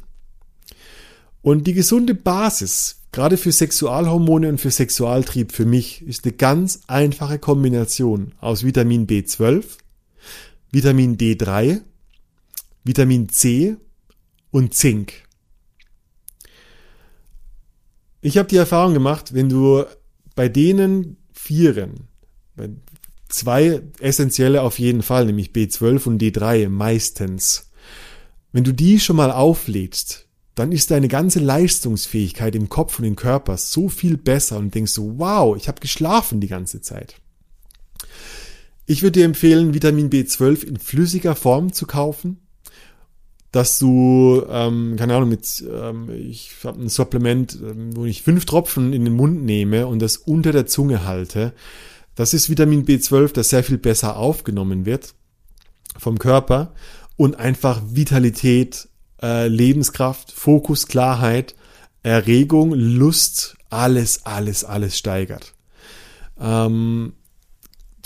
Und 1.41 1.65
die 1.65 1.73
gesunde 1.73 2.13
Basis, 2.13 3.03
gerade 3.11 3.37
für 3.37 3.51
Sexualhormone 3.51 4.49
und 4.49 4.59
für 4.59 4.71
Sexualtrieb 4.71 5.53
für 5.53 5.65
mich, 5.65 6.01
ist 6.05 6.25
eine 6.25 6.33
ganz 6.33 6.81
einfache 6.87 7.39
Kombination 7.39 8.33
aus 8.39 8.63
Vitamin 8.63 9.07
B12, 9.07 9.63
Vitamin 10.71 11.17
D3, 11.17 11.81
Vitamin 12.83 13.29
C 13.29 13.77
und 14.51 14.73
Zink. 14.73 15.23
Ich 18.21 18.37
habe 18.37 18.49
die 18.49 18.57
Erfahrung 18.57 18.93
gemacht, 18.93 19.33
wenn 19.33 19.47
du 19.47 19.85
bei 20.35 20.49
denen 20.49 21.17
Vieren, 21.31 22.07
zwei 23.29 23.81
essentielle 23.99 24.61
auf 24.61 24.79
jeden 24.79 25.03
Fall, 25.03 25.25
nämlich 25.27 25.51
B12 25.51 26.07
und 26.07 26.21
D3 26.21 26.67
meistens, 26.67 27.66
wenn 28.51 28.63
du 28.63 28.73
die 28.73 28.99
schon 28.99 29.15
mal 29.15 29.31
auflädst, 29.31 30.27
dann 30.55 30.71
ist 30.71 30.89
deine 30.89 31.07
ganze 31.07 31.39
Leistungsfähigkeit 31.39 32.55
im 32.55 32.67
Kopf 32.67 32.97
und 32.97 33.05
im 33.05 33.15
Körper 33.15 33.57
so 33.57 33.89
viel 33.89 34.17
besser 34.17 34.57
und 34.57 34.73
denkst 34.73 34.91
so, 34.91 35.19
wow, 35.19 35.55
ich 35.55 35.67
habe 35.67 35.79
geschlafen 35.79 36.41
die 36.41 36.47
ganze 36.47 36.81
Zeit. 36.81 37.15
Ich 38.87 39.03
würde 39.03 39.19
dir 39.19 39.25
empfehlen, 39.25 39.73
Vitamin 39.73 40.09
B12 40.09 40.63
in 40.63 40.77
flüssiger 40.77 41.35
Form 41.35 41.73
zu 41.73 41.85
kaufen, 41.85 42.39
dass 43.51 43.77
du, 43.79 44.43
ähm, 44.49 44.95
keine 44.97 45.15
Ahnung, 45.15 45.29
mit, 45.29 45.63
ähm, 45.71 46.09
ich 46.09 46.51
habe 46.63 46.81
ein 46.81 46.89
Supplement, 46.89 47.59
ähm, 47.61 47.95
wo 47.95 48.05
ich 48.05 48.23
fünf 48.23 48.45
Tropfen 48.45 48.93
in 48.93 49.05
den 49.05 49.15
Mund 49.15 49.43
nehme 49.43 49.87
und 49.87 49.99
das 49.99 50.17
unter 50.17 50.51
der 50.51 50.65
Zunge 50.65 51.05
halte. 51.05 51.53
Das 52.15 52.33
ist 52.33 52.49
Vitamin 52.49 52.85
B12, 52.85 53.33
das 53.33 53.49
sehr 53.49 53.63
viel 53.63 53.77
besser 53.77 54.17
aufgenommen 54.17 54.85
wird 54.85 55.13
vom 55.97 56.17
Körper 56.17 56.73
und 57.17 57.37
einfach 57.37 57.81
Vitalität, 57.89 58.87
äh, 59.21 59.47
Lebenskraft, 59.47 60.31
Fokus, 60.31 60.87
Klarheit, 60.87 61.55
Erregung, 62.03 62.73
Lust, 62.73 63.57
alles, 63.69 64.25
alles, 64.25 64.63
alles 64.63 64.97
steigert. 64.97 65.53
Ähm, 66.39 67.13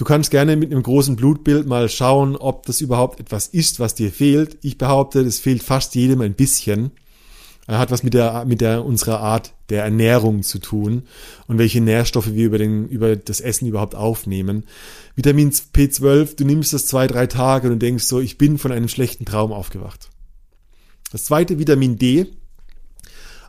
Du 0.01 0.05
kannst 0.05 0.31
gerne 0.31 0.55
mit 0.55 0.71
einem 0.71 0.81
großen 0.81 1.15
Blutbild 1.15 1.67
mal 1.67 1.87
schauen, 1.87 2.35
ob 2.35 2.65
das 2.65 2.81
überhaupt 2.81 3.19
etwas 3.19 3.45
ist, 3.45 3.79
was 3.79 3.93
dir 3.93 4.11
fehlt. 4.11 4.57
Ich 4.63 4.79
behaupte, 4.79 5.23
das 5.23 5.37
fehlt 5.37 5.61
fast 5.61 5.93
jedem 5.93 6.21
ein 6.21 6.33
bisschen. 6.33 6.89
Hat 7.67 7.91
was 7.91 8.03
mit 8.03 8.13
der, 8.13 8.43
mit 8.45 8.59
der, 8.59 8.83
unserer 8.83 9.19
Art 9.19 9.53
der 9.69 9.83
Ernährung 9.83 10.43
zu 10.43 10.59
tun 10.59 11.03
und 11.47 11.57
welche 11.57 11.79
Nährstoffe 11.79 12.33
wir 12.33 12.45
über 12.45 12.57
den, 12.57 12.87
über 12.87 13.15
das 13.15 13.39
Essen 13.39 13.67
überhaupt 13.67 13.95
aufnehmen. 13.95 14.65
Vitamin 15.15 15.51
P12, 15.51 16.35
du 16.35 16.45
nimmst 16.45 16.73
das 16.73 16.87
zwei, 16.87 17.07
drei 17.07 17.27
Tage 17.27 17.71
und 17.71 17.79
denkst 17.79 18.03
so, 18.03 18.19
ich 18.19 18.37
bin 18.37 18.57
von 18.57 18.71
einem 18.71 18.87
schlechten 18.87 19.25
Traum 19.25 19.53
aufgewacht. 19.53 20.09
Das 21.11 21.25
zweite 21.25 21.59
Vitamin 21.59 21.97
D, 21.97 22.27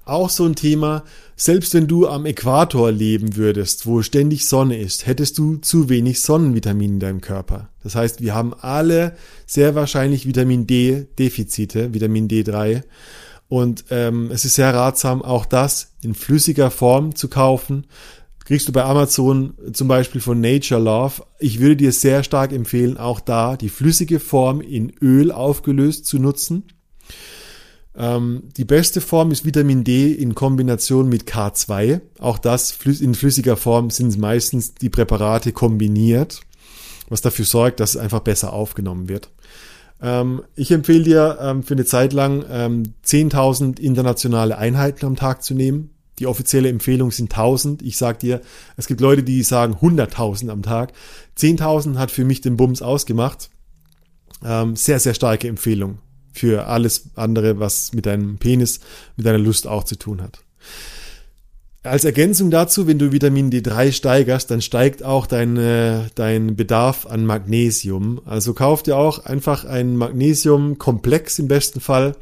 auch 0.05 0.31
so 0.31 0.44
ein 0.44 0.57
Thema, 0.57 1.05
selbst 1.37 1.75
wenn 1.75 1.87
du 1.87 2.09
am 2.09 2.27
Äquator 2.27 2.90
leben 2.90 3.37
würdest, 3.37 3.87
wo 3.87 4.03
ständig 4.03 4.46
Sonne 4.46 4.79
ist, 4.79 5.07
hättest 5.07 5.38
du 5.38 5.57
zu 5.57 5.88
wenig 5.88 6.20
Sonnenvitamin 6.20 6.94
in 6.94 7.01
deinem 7.01 7.20
Körper. 7.20 7.68
Das 7.83 7.94
heißt, 7.94 8.20
wir 8.20 8.35
haben 8.35 8.53
alle 8.55 9.16
sehr 9.46 9.75
wahrscheinlich 9.75 10.27
Vitamin 10.27 10.66
D 10.66 11.07
Defizite, 11.18 11.94
Vitamin 11.94 12.29
D3. 12.29 12.83
Und 13.52 13.84
ähm, 13.90 14.30
es 14.32 14.46
ist 14.46 14.54
sehr 14.54 14.72
ratsam, 14.72 15.20
auch 15.20 15.44
das 15.44 15.92
in 16.00 16.14
flüssiger 16.14 16.70
Form 16.70 17.14
zu 17.14 17.28
kaufen. 17.28 17.86
Kriegst 18.46 18.66
du 18.66 18.72
bei 18.72 18.82
Amazon 18.82 19.52
zum 19.74 19.88
Beispiel 19.88 20.22
von 20.22 20.40
Nature 20.40 20.80
Love. 20.80 21.22
Ich 21.38 21.60
würde 21.60 21.76
dir 21.76 21.92
sehr 21.92 22.24
stark 22.24 22.52
empfehlen, 22.52 22.96
auch 22.96 23.20
da 23.20 23.58
die 23.58 23.68
flüssige 23.68 24.20
Form 24.20 24.62
in 24.62 24.90
Öl 25.02 25.30
aufgelöst 25.30 26.06
zu 26.06 26.18
nutzen. 26.18 26.64
Ähm, 27.94 28.44
die 28.56 28.64
beste 28.64 29.02
Form 29.02 29.30
ist 29.32 29.44
Vitamin 29.44 29.84
D 29.84 30.12
in 30.12 30.34
Kombination 30.34 31.10
mit 31.10 31.24
K2. 31.24 32.00
Auch 32.20 32.38
das 32.38 32.78
in 32.86 33.14
flüssiger 33.14 33.58
Form 33.58 33.90
sind 33.90 34.16
meistens 34.16 34.76
die 34.76 34.88
Präparate 34.88 35.52
kombiniert, 35.52 36.40
was 37.10 37.20
dafür 37.20 37.44
sorgt, 37.44 37.80
dass 37.80 37.96
es 37.96 38.00
einfach 38.00 38.20
besser 38.20 38.54
aufgenommen 38.54 39.10
wird. 39.10 39.28
Ähm, 40.02 40.42
ich 40.54 40.70
empfehle 40.70 41.04
dir 41.04 41.38
ähm, 41.40 41.62
für 41.62 41.74
eine 41.74 41.84
Zeit 41.84 42.12
lang 42.12 42.42
10.000 42.42 43.78
internationale 43.80 44.58
Einheiten 44.58 45.06
am 45.06 45.16
Tag 45.16 45.42
zu 45.42 45.54
nehmen. 45.54 45.90
Die 46.18 46.26
offizielle 46.26 46.68
Empfehlung 46.68 47.10
sind 47.10 47.32
1000. 47.32 47.82
Ich 47.82 47.96
sag 47.96 48.18
dir, 48.18 48.42
es 48.76 48.86
gibt 48.86 49.00
Leute, 49.00 49.22
die 49.22 49.42
sagen 49.42 49.74
100.000 49.74 50.50
am 50.50 50.62
Tag. 50.62 50.92
10.000 51.38 51.96
hat 51.96 52.10
für 52.10 52.24
mich 52.24 52.40
den 52.42 52.56
Bums 52.56 52.82
ausgemacht. 52.82 53.48
sehr, 54.74 54.98
sehr 54.98 55.14
starke 55.14 55.48
Empfehlung 55.48 55.98
für 56.32 56.66
alles 56.66 57.10
andere, 57.14 57.58
was 57.58 57.92
mit 57.92 58.06
deinem 58.06 58.38
Penis, 58.38 58.80
mit 59.16 59.26
deiner 59.26 59.38
Lust 59.38 59.66
auch 59.66 59.84
zu 59.84 59.96
tun 59.96 60.20
hat. 60.20 60.40
Als 61.85 62.05
Ergänzung 62.05 62.53
dazu, 62.53 62.87
wenn 62.87 63.01
du 63.01 63.11
Vitamin 63.11 63.51
D3 63.51 63.90
steigerst, 63.90 64.53
dann 64.53 64.62
steigt 64.62 65.03
auch 65.03 65.27
dein, 65.27 65.57
äh, 65.57 66.03
dein 66.14 66.55
Bedarf 66.55 67.07
an 67.07 67.27
Magnesium. 67.27 68.21
Also 68.25 68.55
kauf 68.55 68.85
dir 68.85 68.97
auch 68.97 69.25
einfach 69.25 69.64
ein 69.64 69.97
Magnesiumkomplex 69.97 71.40
im 71.40 71.49
besten 71.49 71.81
Fall, 71.81 72.14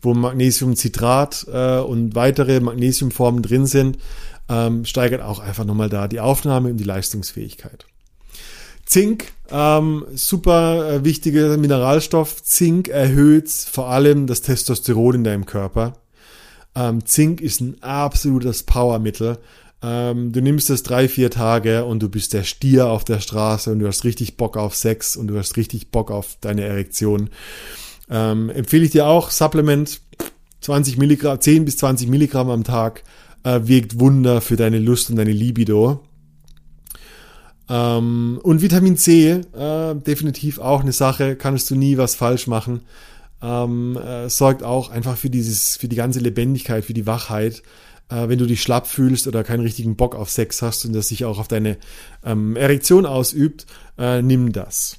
wo 0.00 0.14
Magnesiumcitrat 0.14 1.46
äh, 1.52 1.78
und 1.80 2.14
weitere 2.14 2.60
Magnesiumformen 2.60 3.42
drin 3.42 3.66
sind, 3.66 3.98
ähm, 4.48 4.86
steigert 4.86 5.20
auch 5.20 5.40
einfach 5.40 5.66
nochmal 5.66 5.90
da 5.90 6.08
die 6.08 6.20
Aufnahme 6.20 6.70
und 6.70 6.78
die 6.78 6.84
Leistungsfähigkeit. 6.84 7.84
Zink, 8.86 9.32
ähm, 9.50 10.06
super 10.14 10.90
äh, 10.90 11.04
wichtiger 11.04 11.58
Mineralstoff. 11.58 12.42
Zink 12.42 12.88
erhöht 12.88 13.50
vor 13.50 13.90
allem 13.90 14.26
das 14.26 14.40
Testosteron 14.40 15.16
in 15.16 15.24
deinem 15.24 15.44
Körper. 15.44 15.94
Ähm, 16.76 17.04
Zink 17.06 17.40
ist 17.40 17.60
ein 17.60 17.82
absolutes 17.82 18.62
Powermittel. 18.62 19.38
Ähm, 19.82 20.32
du 20.32 20.40
nimmst 20.40 20.70
das 20.70 20.82
drei, 20.82 21.08
vier 21.08 21.30
Tage 21.30 21.84
und 21.84 22.02
du 22.02 22.08
bist 22.08 22.34
der 22.34 22.44
Stier 22.44 22.88
auf 22.88 23.04
der 23.04 23.20
Straße 23.20 23.72
und 23.72 23.78
du 23.78 23.86
hast 23.86 24.04
richtig 24.04 24.36
Bock 24.36 24.56
auf 24.56 24.76
Sex 24.76 25.16
und 25.16 25.26
du 25.28 25.38
hast 25.38 25.56
richtig 25.56 25.90
Bock 25.90 26.10
auf 26.10 26.36
deine 26.40 26.64
Erektion. 26.64 27.30
Ähm, 28.10 28.50
empfehle 28.50 28.84
ich 28.84 28.90
dir 28.90 29.06
auch 29.06 29.30
Supplement 29.30 30.00
20 30.60 30.98
Milligramm, 30.98 31.40
10 31.40 31.64
bis 31.64 31.78
20 31.78 32.08
Milligramm 32.08 32.50
am 32.50 32.62
Tag 32.62 33.04
äh, 33.42 33.60
wirkt 33.64 33.98
Wunder 33.98 34.40
für 34.40 34.56
deine 34.56 34.78
Lust 34.78 35.08
und 35.10 35.16
deine 35.16 35.32
Libido. 35.32 36.00
Ähm, 37.68 38.38
und 38.42 38.62
Vitamin 38.62 38.96
C, 38.96 39.30
äh, 39.30 39.94
definitiv 39.94 40.58
auch 40.58 40.80
eine 40.80 40.92
Sache, 40.92 41.36
kannst 41.36 41.70
du 41.70 41.74
nie 41.74 41.96
was 41.96 42.14
falsch 42.14 42.46
machen. 42.46 42.82
Ähm, 43.42 43.96
äh, 43.96 44.28
sorgt 44.30 44.62
auch 44.62 44.90
einfach 44.90 45.16
für 45.16 45.30
dieses, 45.30 45.76
für 45.76 45.88
die 45.88 45.96
ganze 45.96 46.20
Lebendigkeit, 46.20 46.84
für 46.84 46.94
die 46.94 47.06
Wachheit. 47.06 47.62
Äh, 48.08 48.28
wenn 48.28 48.38
du 48.38 48.46
dich 48.46 48.62
schlapp 48.62 48.86
fühlst 48.86 49.26
oder 49.26 49.44
keinen 49.44 49.60
richtigen 49.60 49.96
Bock 49.96 50.14
auf 50.14 50.30
Sex 50.30 50.62
hast 50.62 50.84
und 50.84 50.92
das 50.92 51.08
sich 51.08 51.24
auch 51.24 51.38
auf 51.38 51.48
deine 51.48 51.76
ähm, 52.24 52.56
Erektion 52.56 53.04
ausübt, 53.04 53.66
äh, 53.98 54.22
nimm 54.22 54.52
das. 54.52 54.98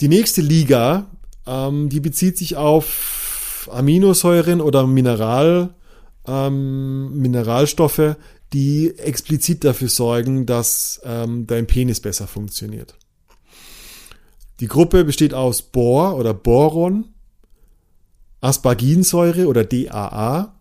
Die 0.00 0.08
nächste 0.08 0.40
Liga, 0.42 1.10
ähm, 1.46 1.88
die 1.88 2.00
bezieht 2.00 2.38
sich 2.38 2.56
auf 2.56 3.68
Aminosäuren 3.72 4.60
oder 4.60 4.86
Mineral, 4.86 5.74
ähm, 6.26 7.18
Mineralstoffe, 7.18 8.16
die 8.52 8.98
explizit 8.98 9.64
dafür 9.64 9.88
sorgen, 9.88 10.46
dass 10.46 11.00
ähm, 11.04 11.46
dein 11.46 11.66
Penis 11.66 12.00
besser 12.00 12.26
funktioniert. 12.26 12.96
Die 14.60 14.68
Gruppe 14.68 15.04
besteht 15.04 15.34
aus 15.34 15.62
Bor 15.62 16.16
oder 16.16 16.34
Boron, 16.34 17.06
Asparginsäure 18.42 19.46
oder 19.46 19.64
DAA 19.64 20.54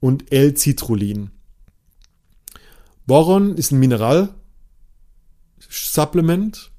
und 0.00 0.32
L-Citrullin. 0.32 1.30
Boron 3.06 3.54
ist 3.56 3.72
ein 3.72 3.78
Mineralsupplement. 3.78 6.70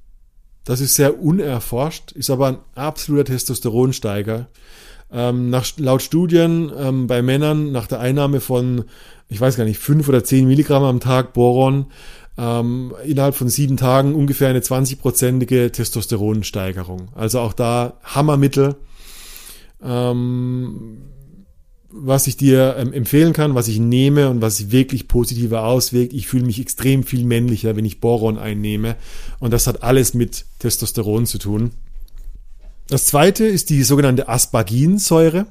Das 0.64 0.80
ist 0.80 0.96
sehr 0.96 1.20
unerforscht, 1.20 2.10
ist 2.12 2.30
aber 2.30 2.48
ein 2.48 2.58
absoluter 2.74 3.26
Testosteronsteiger. 3.26 4.48
Ähm, 5.12 5.50
nach, 5.50 5.66
laut 5.76 6.00
Studien 6.02 6.72
ähm, 6.76 7.06
bei 7.06 7.22
Männern 7.22 7.70
nach 7.70 7.86
der 7.86 8.00
Einnahme 8.00 8.40
von 8.40 8.86
ich 9.28 9.40
weiß 9.40 9.56
gar 9.56 9.64
nicht, 9.64 9.78
fünf 9.78 10.08
oder 10.08 10.22
zehn 10.22 10.46
Milligramm 10.46 10.82
am 10.82 11.00
Tag 11.00 11.32
Boron, 11.32 11.86
ähm, 12.36 12.92
innerhalb 13.04 13.36
von 13.36 13.48
sieben 13.48 13.76
Tagen 13.76 14.14
ungefähr 14.14 14.48
eine 14.48 14.60
20-prozentige 14.60 15.70
Testosteronsteigerung. 15.70 17.08
Also 17.14 17.40
auch 17.40 17.52
da 17.52 17.98
Hammermittel, 18.02 18.76
ähm, 19.82 20.98
was 21.90 22.26
ich 22.26 22.36
dir 22.36 22.74
ähm, 22.76 22.92
empfehlen 22.92 23.32
kann, 23.32 23.54
was 23.54 23.68
ich 23.68 23.78
nehme 23.78 24.28
und 24.28 24.42
was 24.42 24.72
wirklich 24.72 25.06
positiver 25.06 25.64
auswirkt. 25.64 26.12
Ich 26.12 26.26
fühle 26.26 26.44
mich 26.44 26.60
extrem 26.60 27.04
viel 27.04 27.24
männlicher, 27.24 27.76
wenn 27.76 27.84
ich 27.84 28.00
Boron 28.00 28.36
einnehme. 28.36 28.96
Und 29.38 29.52
das 29.52 29.68
hat 29.68 29.84
alles 29.84 30.12
mit 30.12 30.44
Testosteron 30.58 31.26
zu 31.26 31.38
tun. 31.38 31.70
Das 32.88 33.06
zweite 33.06 33.44
ist 33.44 33.70
die 33.70 33.84
sogenannte 33.84 34.28
Asparginsäure. 34.28 35.46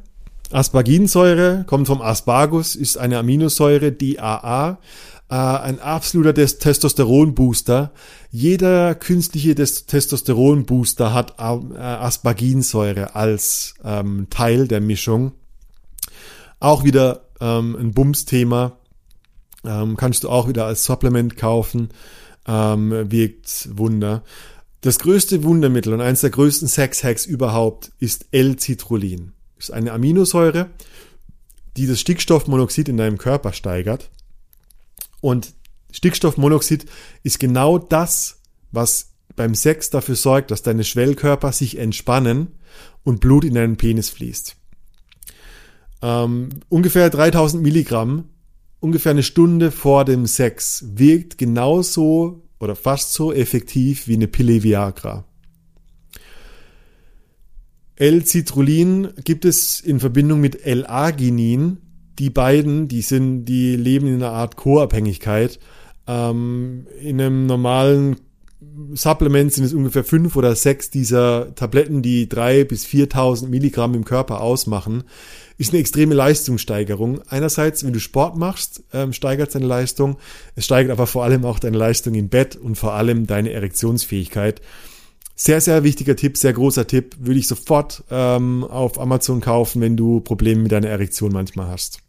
Asparginsäure 0.51 1.63
kommt 1.65 1.87
vom 1.87 2.01
Aspargus, 2.01 2.75
ist 2.75 2.97
eine 2.97 3.17
Aminosäure, 3.17 3.91
DAA, 3.91 4.77
äh, 5.33 5.35
ein 5.35 5.79
absoluter 5.79 6.35
Testosteronbooster. 6.35 7.91
Jeder 8.29 8.93
künstliche 8.93 9.55
Testosteronbooster 9.55 11.11
hat 11.11 11.39
äh, 11.39 11.41
Asparginsäure 11.79 13.15
als 13.15 13.73
ähm, 13.83 14.27
Teil 14.29 14.67
der 14.67 14.79
Mischung. 14.79 15.31
Auch 16.59 16.83
wieder 16.83 17.25
ähm, 17.41 17.75
ein 17.75 17.93
Bums-Thema. 17.93 18.77
Ähm, 19.65 19.97
kannst 19.97 20.23
du 20.23 20.29
auch 20.29 20.47
wieder 20.47 20.67
als 20.67 20.83
Supplement 20.83 21.35
kaufen. 21.35 21.89
Ähm, 22.47 23.11
wirkt 23.11 23.69
Wunder. 23.75 24.23
Das 24.81 24.99
größte 24.99 25.43
Wundermittel 25.43 25.93
und 25.93 26.01
eines 26.01 26.21
der 26.21 26.29
größten 26.29 26.67
Sex-Hacks 26.67 27.25
überhaupt 27.25 27.91
ist 27.99 28.27
L-Citrullin 28.31 29.31
ist 29.57 29.71
eine 29.71 29.93
Aminosäure, 29.93 30.69
die 31.77 31.87
das 31.87 31.99
Stickstoffmonoxid 32.01 32.89
in 32.89 32.97
deinem 32.97 33.17
Körper 33.17 33.53
steigert. 33.53 34.11
Und 35.23 35.53
Stickstoffmonoxid 35.89 36.85
ist 37.23 37.39
genau 37.39 37.77
das, 37.77 38.41
was 38.73 39.13
beim 39.37 39.55
Sex 39.55 39.89
dafür 39.89 40.17
sorgt, 40.17 40.51
dass 40.51 40.63
deine 40.63 40.83
Schwellkörper 40.83 41.53
sich 41.53 41.77
entspannen 41.77 42.47
und 43.03 43.21
Blut 43.21 43.45
in 43.45 43.53
deinen 43.53 43.77
Penis 43.77 44.09
fließt. 44.09 44.57
Ähm, 46.01 46.49
ungefähr 46.67 47.09
3000 47.09 47.63
Milligramm, 47.63 48.25
ungefähr 48.81 49.11
eine 49.13 49.23
Stunde 49.23 49.71
vor 49.71 50.03
dem 50.03 50.25
Sex, 50.25 50.83
wirkt 50.89 51.37
genauso 51.37 52.43
oder 52.59 52.75
fast 52.75 53.13
so 53.13 53.31
effektiv 53.31 54.09
wie 54.09 54.15
eine 54.15 54.27
Pille 54.27 54.61
Viagra. 54.61 55.23
L-Citrullin 57.95 59.13
gibt 59.23 59.45
es 59.45 59.79
in 59.79 60.01
Verbindung 60.01 60.41
mit 60.41 60.65
L-Arginin. 60.65 61.77
Die 62.19 62.29
beiden, 62.29 62.87
die 62.87 63.01
sind, 63.01 63.45
die 63.45 63.75
leben 63.75 64.07
in 64.07 64.15
einer 64.15 64.31
Art 64.31 64.55
Co-Abhängigkeit. 64.55 65.59
Ähm, 66.07 66.87
in 67.01 67.19
einem 67.19 67.45
normalen 67.45 68.17
Supplement 68.93 69.51
sind 69.51 69.65
es 69.65 69.73
ungefähr 69.73 70.03
fünf 70.03 70.35
oder 70.35 70.55
sechs 70.55 70.89
dieser 70.89 71.53
Tabletten, 71.55 72.01
die 72.01 72.29
drei 72.29 72.63
bis 72.63 72.85
4.000 72.85 73.47
Milligramm 73.47 73.93
im 73.93 74.05
Körper 74.05 74.41
ausmachen. 74.41 75.03
Ist 75.57 75.71
eine 75.71 75.79
extreme 75.79 76.15
Leistungssteigerung. 76.15 77.21
Einerseits, 77.27 77.83
wenn 77.83 77.93
du 77.93 77.99
Sport 77.99 78.37
machst, 78.37 78.83
ähm, 78.93 79.13
steigert 79.13 79.53
deine 79.53 79.67
Leistung. 79.67 80.17
Es 80.55 80.65
steigert 80.65 80.91
aber 80.91 81.07
vor 81.07 81.23
allem 81.23 81.45
auch 81.45 81.59
deine 81.59 81.77
Leistung 81.77 82.15
im 82.15 82.29
Bett 82.29 82.55
und 82.55 82.75
vor 82.75 82.93
allem 82.93 83.27
deine 83.27 83.51
Erektionsfähigkeit. 83.51 84.61
Sehr, 85.35 85.61
sehr 85.61 85.83
wichtiger 85.83 86.15
Tipp, 86.15 86.37
sehr 86.37 86.53
großer 86.53 86.87
Tipp. 86.87 87.15
Würde 87.19 87.39
ich 87.39 87.47
sofort 87.47 88.03
ähm, 88.09 88.63
auf 88.63 88.99
Amazon 88.99 89.41
kaufen, 89.41 89.81
wenn 89.81 89.97
du 89.97 90.19
Probleme 90.19 90.63
mit 90.63 90.71
deiner 90.71 90.89
Erektion 90.89 91.31
manchmal 91.31 91.67
hast. 91.67 92.02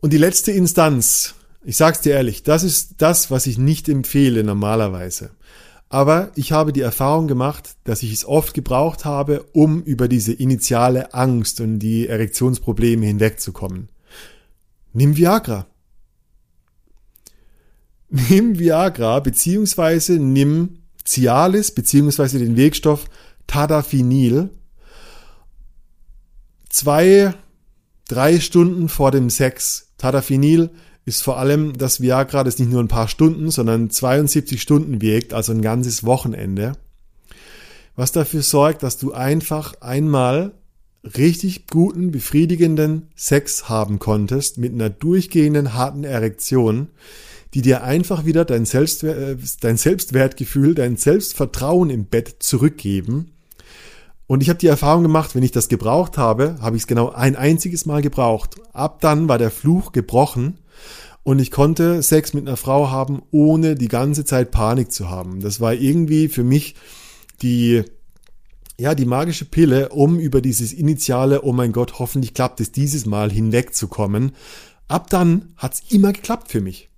Und 0.00 0.12
die 0.12 0.18
letzte 0.18 0.52
Instanz, 0.52 1.34
ich 1.64 1.76
sag's 1.76 2.00
dir 2.00 2.12
ehrlich, 2.12 2.42
das 2.42 2.62
ist 2.62 2.96
das, 2.98 3.30
was 3.30 3.46
ich 3.46 3.58
nicht 3.58 3.88
empfehle 3.88 4.44
normalerweise. 4.44 5.30
Aber 5.88 6.32
ich 6.34 6.52
habe 6.52 6.72
die 6.72 6.80
Erfahrung 6.80 7.28
gemacht, 7.28 7.76
dass 7.84 8.02
ich 8.02 8.12
es 8.12 8.24
oft 8.24 8.52
gebraucht 8.52 9.04
habe, 9.04 9.44
um 9.52 9.82
über 9.82 10.08
diese 10.08 10.32
initiale 10.32 11.14
Angst 11.14 11.60
und 11.60 11.78
die 11.78 12.08
Erektionsprobleme 12.08 13.06
hinwegzukommen. 13.06 13.88
Nimm 14.92 15.16
Viagra. 15.16 15.66
Nimm 18.10 18.58
Viagra 18.58 19.20
beziehungsweise 19.20 20.14
nimm 20.14 20.78
Cialis 21.04 21.70
beziehungsweise 21.70 22.38
den 22.38 22.56
Wirkstoff 22.56 23.06
Tadaphinil 23.46 24.50
zwei, 26.74 27.34
drei 28.08 28.40
Stunden 28.40 28.88
vor 28.88 29.10
dem 29.10 29.30
Sex. 29.30 29.88
Tadaphinil 29.98 30.70
ist 31.04 31.22
vor 31.22 31.38
allem 31.38 31.76
das 31.76 32.00
Viagra, 32.00 32.44
das 32.44 32.58
nicht 32.58 32.70
nur 32.70 32.82
ein 32.82 32.88
paar 32.88 33.08
Stunden, 33.08 33.50
sondern 33.50 33.90
72 33.90 34.60
Stunden 34.60 35.02
wirkt, 35.02 35.34
also 35.34 35.52
ein 35.52 35.62
ganzes 35.62 36.04
Wochenende. 36.04 36.72
Was 37.96 38.12
dafür 38.12 38.42
sorgt, 38.42 38.82
dass 38.82 38.98
du 38.98 39.12
einfach 39.12 39.74
einmal 39.80 40.52
richtig 41.04 41.66
guten, 41.66 42.10
befriedigenden 42.10 43.08
Sex 43.14 43.68
haben 43.68 43.98
konntest 43.98 44.58
mit 44.58 44.72
einer 44.72 44.90
durchgehenden 44.90 45.74
harten 45.74 46.04
Erektion, 46.04 46.88
die 47.52 47.62
dir 47.62 47.84
einfach 47.84 48.24
wieder 48.24 48.44
dein, 48.44 48.64
Selbstwert, 48.64 49.18
äh, 49.18 49.36
dein 49.60 49.76
Selbstwertgefühl, 49.76 50.74
dein 50.74 50.96
Selbstvertrauen 50.96 51.90
im 51.90 52.06
Bett 52.06 52.36
zurückgeben. 52.40 53.33
Und 54.26 54.42
ich 54.42 54.48
habe 54.48 54.58
die 54.58 54.66
Erfahrung 54.66 55.02
gemacht, 55.02 55.34
wenn 55.34 55.42
ich 55.42 55.52
das 55.52 55.68
gebraucht 55.68 56.16
habe, 56.16 56.56
habe 56.60 56.76
ich 56.76 56.82
es 56.82 56.86
genau 56.86 57.10
ein 57.10 57.36
einziges 57.36 57.84
Mal 57.84 58.00
gebraucht. 58.00 58.56
Ab 58.72 59.00
dann 59.00 59.28
war 59.28 59.38
der 59.38 59.50
Fluch 59.50 59.92
gebrochen 59.92 60.58
und 61.24 61.38
ich 61.38 61.50
konnte 61.50 62.02
Sex 62.02 62.32
mit 62.32 62.46
einer 62.46 62.56
Frau 62.56 62.90
haben, 62.90 63.22
ohne 63.30 63.74
die 63.74 63.88
ganze 63.88 64.24
Zeit 64.24 64.50
Panik 64.50 64.92
zu 64.92 65.10
haben. 65.10 65.40
Das 65.40 65.60
war 65.60 65.74
irgendwie 65.74 66.28
für 66.28 66.44
mich 66.44 66.74
die, 67.42 67.82
ja, 68.78 68.94
die 68.94 69.06
magische 69.06 69.44
Pille, 69.44 69.90
um 69.90 70.18
über 70.18 70.40
dieses 70.40 70.72
initiale, 70.72 71.42
oh 71.42 71.52
mein 71.52 71.72
Gott, 71.72 71.98
hoffentlich 71.98 72.32
klappt 72.32 72.60
es 72.60 72.72
dieses 72.72 73.04
Mal 73.06 73.30
hinwegzukommen. 73.30 74.32
Ab 74.88 75.10
dann 75.10 75.54
hat's 75.56 75.82
immer 75.90 76.12
geklappt 76.12 76.50
für 76.50 76.60
mich. 76.60 76.90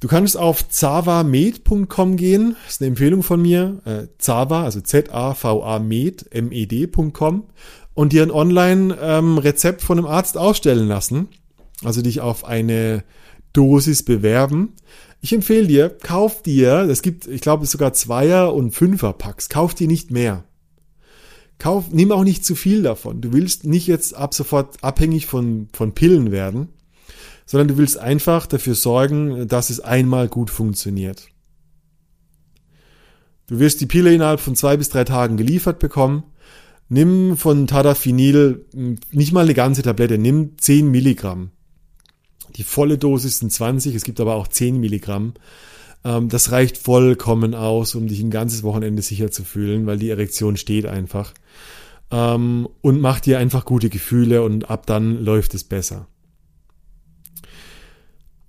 Du 0.00 0.08
kannst 0.08 0.36
auf 0.36 0.68
zavamed.com 0.68 2.16
gehen, 2.16 2.56
das 2.64 2.74
ist 2.74 2.82
eine 2.82 2.88
Empfehlung 2.88 3.22
von 3.22 3.42
mir, 3.42 3.80
äh, 3.84 4.06
Zava, 4.18 4.62
also 4.62 4.80
Z-A-V-A 4.80 5.78
Med, 5.80 6.26
M-E-D.com 6.30 7.44
und 7.94 8.12
dir 8.12 8.22
ein 8.22 8.30
Online-Rezept 8.30 9.80
ähm, 9.80 9.86
von 9.86 9.98
einem 9.98 10.06
Arzt 10.06 10.38
ausstellen 10.38 10.86
lassen 10.86 11.28
also 11.84 12.02
dich 12.02 12.20
auf 12.20 12.44
eine 12.44 13.04
Dosis 13.52 14.02
bewerben. 14.02 14.74
Ich 15.20 15.32
empfehle 15.32 15.66
dir, 15.66 15.88
kauf 15.88 16.42
dir, 16.42 16.86
es 16.88 17.02
gibt, 17.02 17.26
ich 17.26 17.40
glaube, 17.40 17.66
sogar 17.66 17.92
Zweier- 17.92 18.54
und 18.54 18.72
Fünfer-Packs, 18.72 19.48
kauf 19.48 19.74
dir 19.74 19.88
nicht 19.88 20.10
mehr. 20.10 20.44
Kauf, 21.58 21.86
nimm 21.90 22.12
auch 22.12 22.22
nicht 22.22 22.44
zu 22.44 22.54
viel 22.54 22.82
davon. 22.82 23.20
Du 23.20 23.32
willst 23.32 23.64
nicht 23.64 23.88
jetzt 23.88 24.14
ab 24.14 24.32
sofort 24.32 24.82
abhängig 24.82 25.26
von, 25.26 25.68
von 25.72 25.92
Pillen 25.92 26.30
werden, 26.30 26.68
sondern 27.48 27.68
du 27.68 27.78
willst 27.78 27.98
einfach 27.98 28.46
dafür 28.46 28.74
sorgen, 28.74 29.48
dass 29.48 29.70
es 29.70 29.80
einmal 29.80 30.28
gut 30.28 30.50
funktioniert. 30.50 31.28
Du 33.46 33.58
wirst 33.58 33.80
die 33.80 33.86
Pille 33.86 34.12
innerhalb 34.14 34.38
von 34.38 34.54
zwei 34.54 34.76
bis 34.76 34.90
drei 34.90 35.04
Tagen 35.04 35.38
geliefert 35.38 35.78
bekommen. 35.78 36.24
Nimm 36.90 37.38
von 37.38 37.66
Tadaphinil 37.66 38.66
nicht 39.12 39.32
mal 39.32 39.44
eine 39.44 39.54
ganze 39.54 39.80
Tablette, 39.80 40.18
nimm 40.18 40.58
10 40.58 40.90
Milligramm. 40.90 41.50
Die 42.56 42.64
volle 42.64 42.98
Dosis 42.98 43.38
sind 43.38 43.50
20, 43.50 43.94
es 43.94 44.04
gibt 44.04 44.20
aber 44.20 44.34
auch 44.34 44.48
10 44.48 44.78
Milligramm. 44.78 45.32
Ähm, 46.04 46.28
das 46.28 46.52
reicht 46.52 46.76
vollkommen 46.76 47.54
aus, 47.54 47.94
um 47.94 48.08
dich 48.08 48.20
ein 48.20 48.30
ganzes 48.30 48.62
Wochenende 48.62 49.00
sicher 49.00 49.30
zu 49.30 49.42
fühlen, 49.42 49.86
weil 49.86 49.98
die 49.98 50.10
Erektion 50.10 50.58
steht 50.58 50.84
einfach. 50.84 51.32
Ähm, 52.10 52.68
und 52.82 53.00
macht 53.00 53.24
dir 53.24 53.38
einfach 53.38 53.64
gute 53.64 53.88
Gefühle 53.88 54.42
und 54.42 54.68
ab 54.68 54.84
dann 54.84 55.24
läuft 55.24 55.54
es 55.54 55.64
besser. 55.64 56.08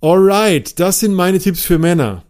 Alright, 0.02 0.80
das 0.80 1.00
sind 1.00 1.12
meine 1.12 1.38
Tipps 1.38 1.62
für 1.62 1.78
Männer. 1.78 2.24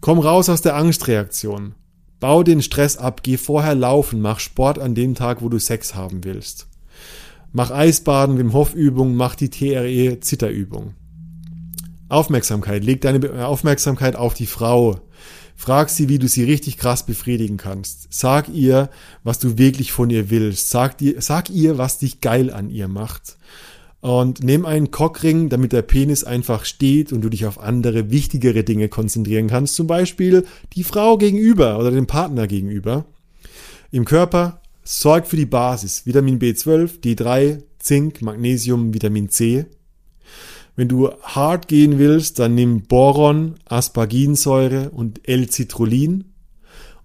Komm 0.00 0.20
raus 0.20 0.48
aus 0.48 0.62
der 0.62 0.76
Angstreaktion. 0.76 1.74
Bau 2.20 2.44
den 2.44 2.62
Stress 2.62 2.96
ab, 2.96 3.24
geh 3.24 3.36
vorher 3.36 3.74
laufen, 3.74 4.20
mach 4.20 4.38
Sport 4.38 4.78
an 4.78 4.94
dem 4.94 5.16
Tag, 5.16 5.42
wo 5.42 5.48
du 5.48 5.58
Sex 5.58 5.96
haben 5.96 6.22
willst. 6.22 6.68
Mach 7.50 7.72
Eisbaden, 7.72 8.38
Wim 8.38 8.52
Hof 8.52 8.74
Übung, 8.74 9.16
mach 9.16 9.34
die 9.34 9.50
TRE 9.50 10.20
Zitterübung. 10.20 10.94
Aufmerksamkeit. 12.08 12.84
Leg 12.84 13.00
deine 13.00 13.44
Aufmerksamkeit 13.44 14.14
auf 14.14 14.34
die 14.34 14.46
Frau. 14.46 15.00
Frag 15.56 15.88
sie, 15.90 16.08
wie 16.08 16.20
du 16.20 16.28
sie 16.28 16.44
richtig 16.44 16.78
krass 16.78 17.04
befriedigen 17.04 17.56
kannst. 17.56 18.06
Sag 18.10 18.48
ihr, 18.48 18.88
was 19.24 19.40
du 19.40 19.58
wirklich 19.58 19.90
von 19.90 20.10
ihr 20.10 20.30
willst. 20.30 20.70
Sag, 20.70 20.96
dir, 20.98 21.20
sag 21.20 21.50
ihr, 21.50 21.76
was 21.76 21.98
dich 21.98 22.20
geil 22.20 22.52
an 22.52 22.70
ihr 22.70 22.86
macht. 22.86 23.36
Und 24.00 24.42
nimm 24.42 24.64
einen 24.64 24.90
Cockring, 24.90 25.50
damit 25.50 25.72
der 25.72 25.82
Penis 25.82 26.24
einfach 26.24 26.64
steht 26.64 27.12
und 27.12 27.20
du 27.20 27.28
dich 27.28 27.44
auf 27.44 27.60
andere, 27.60 28.10
wichtigere 28.10 28.64
Dinge 28.64 28.88
konzentrieren 28.88 29.48
kannst. 29.48 29.74
Zum 29.74 29.86
Beispiel 29.86 30.46
die 30.72 30.84
Frau 30.84 31.18
gegenüber 31.18 31.78
oder 31.78 31.90
den 31.90 32.06
Partner 32.06 32.46
gegenüber. 32.46 33.04
Im 33.90 34.06
Körper 34.06 34.62
sorgt 34.84 35.28
für 35.28 35.36
die 35.36 35.46
Basis. 35.46 36.06
Vitamin 36.06 36.38
B12, 36.38 37.00
D3, 37.02 37.62
Zink, 37.78 38.22
Magnesium, 38.22 38.94
Vitamin 38.94 39.28
C. 39.28 39.66
Wenn 40.76 40.88
du 40.88 41.10
hart 41.22 41.68
gehen 41.68 41.98
willst, 41.98 42.38
dann 42.38 42.54
nimm 42.54 42.82
Boron, 42.82 43.56
Asparginsäure 43.66 44.90
und 44.90 45.28
L-Citrullin. 45.28 46.24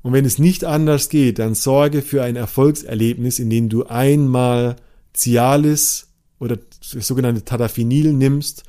Und 0.02 0.14
wenn 0.14 0.24
es 0.24 0.40
nicht 0.40 0.64
anders 0.64 1.10
geht, 1.10 1.40
dann 1.40 1.56
sorge 1.56 2.02
für 2.02 2.24
ein 2.24 2.36
Erfolgserlebnis, 2.36 3.40
indem 3.40 3.70
du 3.70 3.86
einmal 3.88 4.76
Cialis 5.14 6.08
oder 6.40 6.58
sogenannte 6.86 7.46
Tadaphinil 7.46 8.14
nimmst, 8.14 8.64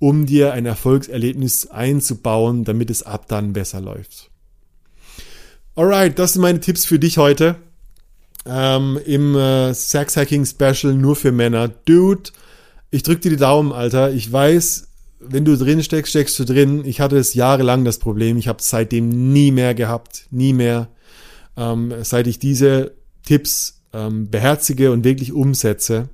um 0.00 0.26
dir 0.26 0.52
ein 0.52 0.66
Erfolgserlebnis 0.66 1.66
einzubauen, 1.66 2.64
damit 2.64 2.90
es 2.90 3.02
ab 3.02 3.26
dann 3.28 3.52
besser 3.52 3.80
läuft. 3.80 4.30
Alright, 5.74 6.18
das 6.18 6.34
sind 6.34 6.42
meine 6.42 6.60
Tipps 6.60 6.84
für 6.84 6.98
dich 6.98 7.18
heute 7.18 7.56
ähm, 8.46 8.98
im 9.04 9.36
äh, 9.36 9.74
Sex 9.74 10.16
Hacking 10.16 10.44
Special 10.44 10.94
nur 10.94 11.16
für 11.16 11.32
Männer. 11.32 11.68
Dude, 11.68 12.30
ich 12.90 13.02
drück 13.02 13.20
dir 13.20 13.30
die 13.30 13.36
Daumen, 13.36 13.72
Alter. 13.72 14.12
Ich 14.12 14.30
weiß, 14.30 14.88
wenn 15.20 15.44
du 15.44 15.56
drin 15.56 15.82
steckst, 15.82 16.10
steckst 16.10 16.38
du 16.38 16.44
drin. 16.44 16.84
Ich 16.84 17.00
hatte 17.00 17.16
es 17.16 17.34
jahrelang 17.34 17.84
das 17.84 17.98
Problem. 17.98 18.36
Ich 18.36 18.48
habe 18.48 18.58
es 18.58 18.68
seitdem 18.68 19.32
nie 19.32 19.52
mehr 19.52 19.74
gehabt, 19.74 20.26
nie 20.30 20.52
mehr. 20.52 20.88
Ähm, 21.56 21.92
seit 22.02 22.26
ich 22.26 22.38
diese 22.38 22.92
Tipps 23.24 23.82
ähm, 23.92 24.30
beherzige 24.30 24.90
und 24.90 25.04
wirklich 25.04 25.32
umsetze. 25.32 26.08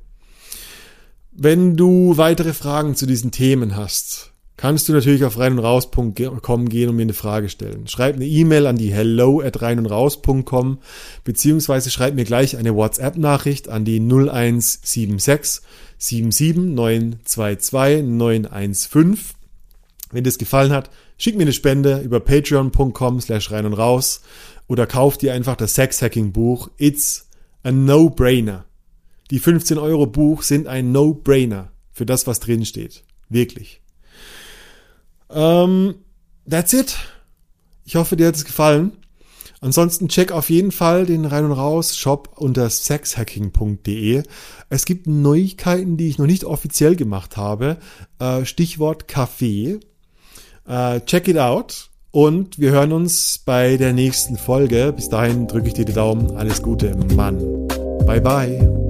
Wenn 1.41 1.77
du 1.77 2.17
weitere 2.17 2.53
Fragen 2.53 2.97
zu 2.97 3.07
diesen 3.07 3.31
Themen 3.31 3.77
hast, 3.77 4.33
kannst 4.57 4.89
du 4.89 4.93
natürlich 4.93 5.23
auf 5.25 5.39
rein 5.39 5.53
und 5.53 5.61
raus.com 5.61 6.69
gehen 6.69 6.89
und 6.89 6.97
mir 6.97 7.03
eine 7.03 7.13
Frage 7.13 7.49
stellen. 7.49 7.87
Schreib 7.87 8.17
eine 8.17 8.27
E-Mail 8.27 8.67
an 8.67 8.75
die 8.75 8.93
hello 8.93 9.41
at 9.41 9.63
rein 9.63 9.79
und 9.79 9.87
raus.com 9.87 10.79
beziehungsweise 11.23 11.91
schreib 11.91 12.17
mir 12.17 12.25
gleich 12.25 12.57
eine 12.57 12.75
WhatsApp-Nachricht 12.75 13.69
an 13.69 13.85
die 13.85 14.01
0176 14.01 15.63
77 15.97 16.75
922 16.75 18.03
915. 18.03 19.19
Wenn 20.11 20.25
dir 20.25 20.31
das 20.31 20.39
gefallen 20.39 20.73
hat, 20.73 20.91
schick 21.19 21.37
mir 21.37 21.43
eine 21.43 21.53
Spende 21.53 22.01
über 22.01 22.19
patreon.com 22.19 23.21
slash 23.21 23.53
rein 23.53 23.65
und 23.65 23.75
raus 23.75 24.23
oder 24.67 24.89
kauf 24.89 25.17
dir 25.17 25.35
einfach 25.35 25.55
das 25.55 25.75
Sex-Hacking-Buch. 25.75 26.69
It's 26.79 27.29
a 27.63 27.71
no-brainer. 27.71 28.65
Die 29.31 29.39
15 29.39 29.79
Euro 29.79 30.07
Buch 30.07 30.43
sind 30.43 30.67
ein 30.67 30.93
No-Brainer 30.93 31.71
für 31.93 32.07
das, 32.07 32.27
was 32.27 32.41
drin 32.41 32.65
steht. 32.65 33.05
Wirklich. 33.29 33.81
Ähm, 35.31 35.97
that's 36.49 36.73
it. 36.73 36.97
Ich 37.85 37.97
hoffe, 37.97 38.17
dir 38.17 38.29
hat 38.29 38.37
es 38.37 38.45
gefallen. 38.45 38.93
Ansonsten 39.61 40.09
check 40.09 40.31
auf 40.31 40.51
jeden 40.51 40.71
Fall 40.71 41.05
den 41.05 41.25
Rein 41.25 41.45
und 41.45 41.53
Raus 41.53 41.97
Shop 41.97 42.31
unter 42.37 42.71
sexhacking.de. 42.71 44.23
Es 44.69 44.85
gibt 44.85 45.07
Neuigkeiten, 45.07 45.97
die 45.97 46.09
ich 46.09 46.19
noch 46.19 46.27
nicht 46.27 46.45
offiziell 46.45 46.95
gemacht 46.95 47.37
habe. 47.37 47.79
Äh, 48.21 48.45
Stichwort 48.45 49.09
Kaffee. 49.09 49.81
Äh, 50.67 51.01
check 51.01 51.27
it 51.29 51.39
out. 51.39 51.91
Und 52.11 52.59
wir 52.59 52.71
hören 52.71 52.93
uns 52.93 53.43
bei 53.45 53.77
der 53.77 53.93
nächsten 53.93 54.39
Folge. 54.39 54.93
Bis 54.95 55.09
dahin 55.09 55.47
drücke 55.47 55.69
ich 55.69 55.75
dir 55.75 55.85
die 55.85 55.93
Daumen. 55.93 56.37
Alles 56.37 56.63
Gute, 56.63 56.97
Mann. 57.15 57.39
Bye 58.07 58.21
bye. 58.21 58.88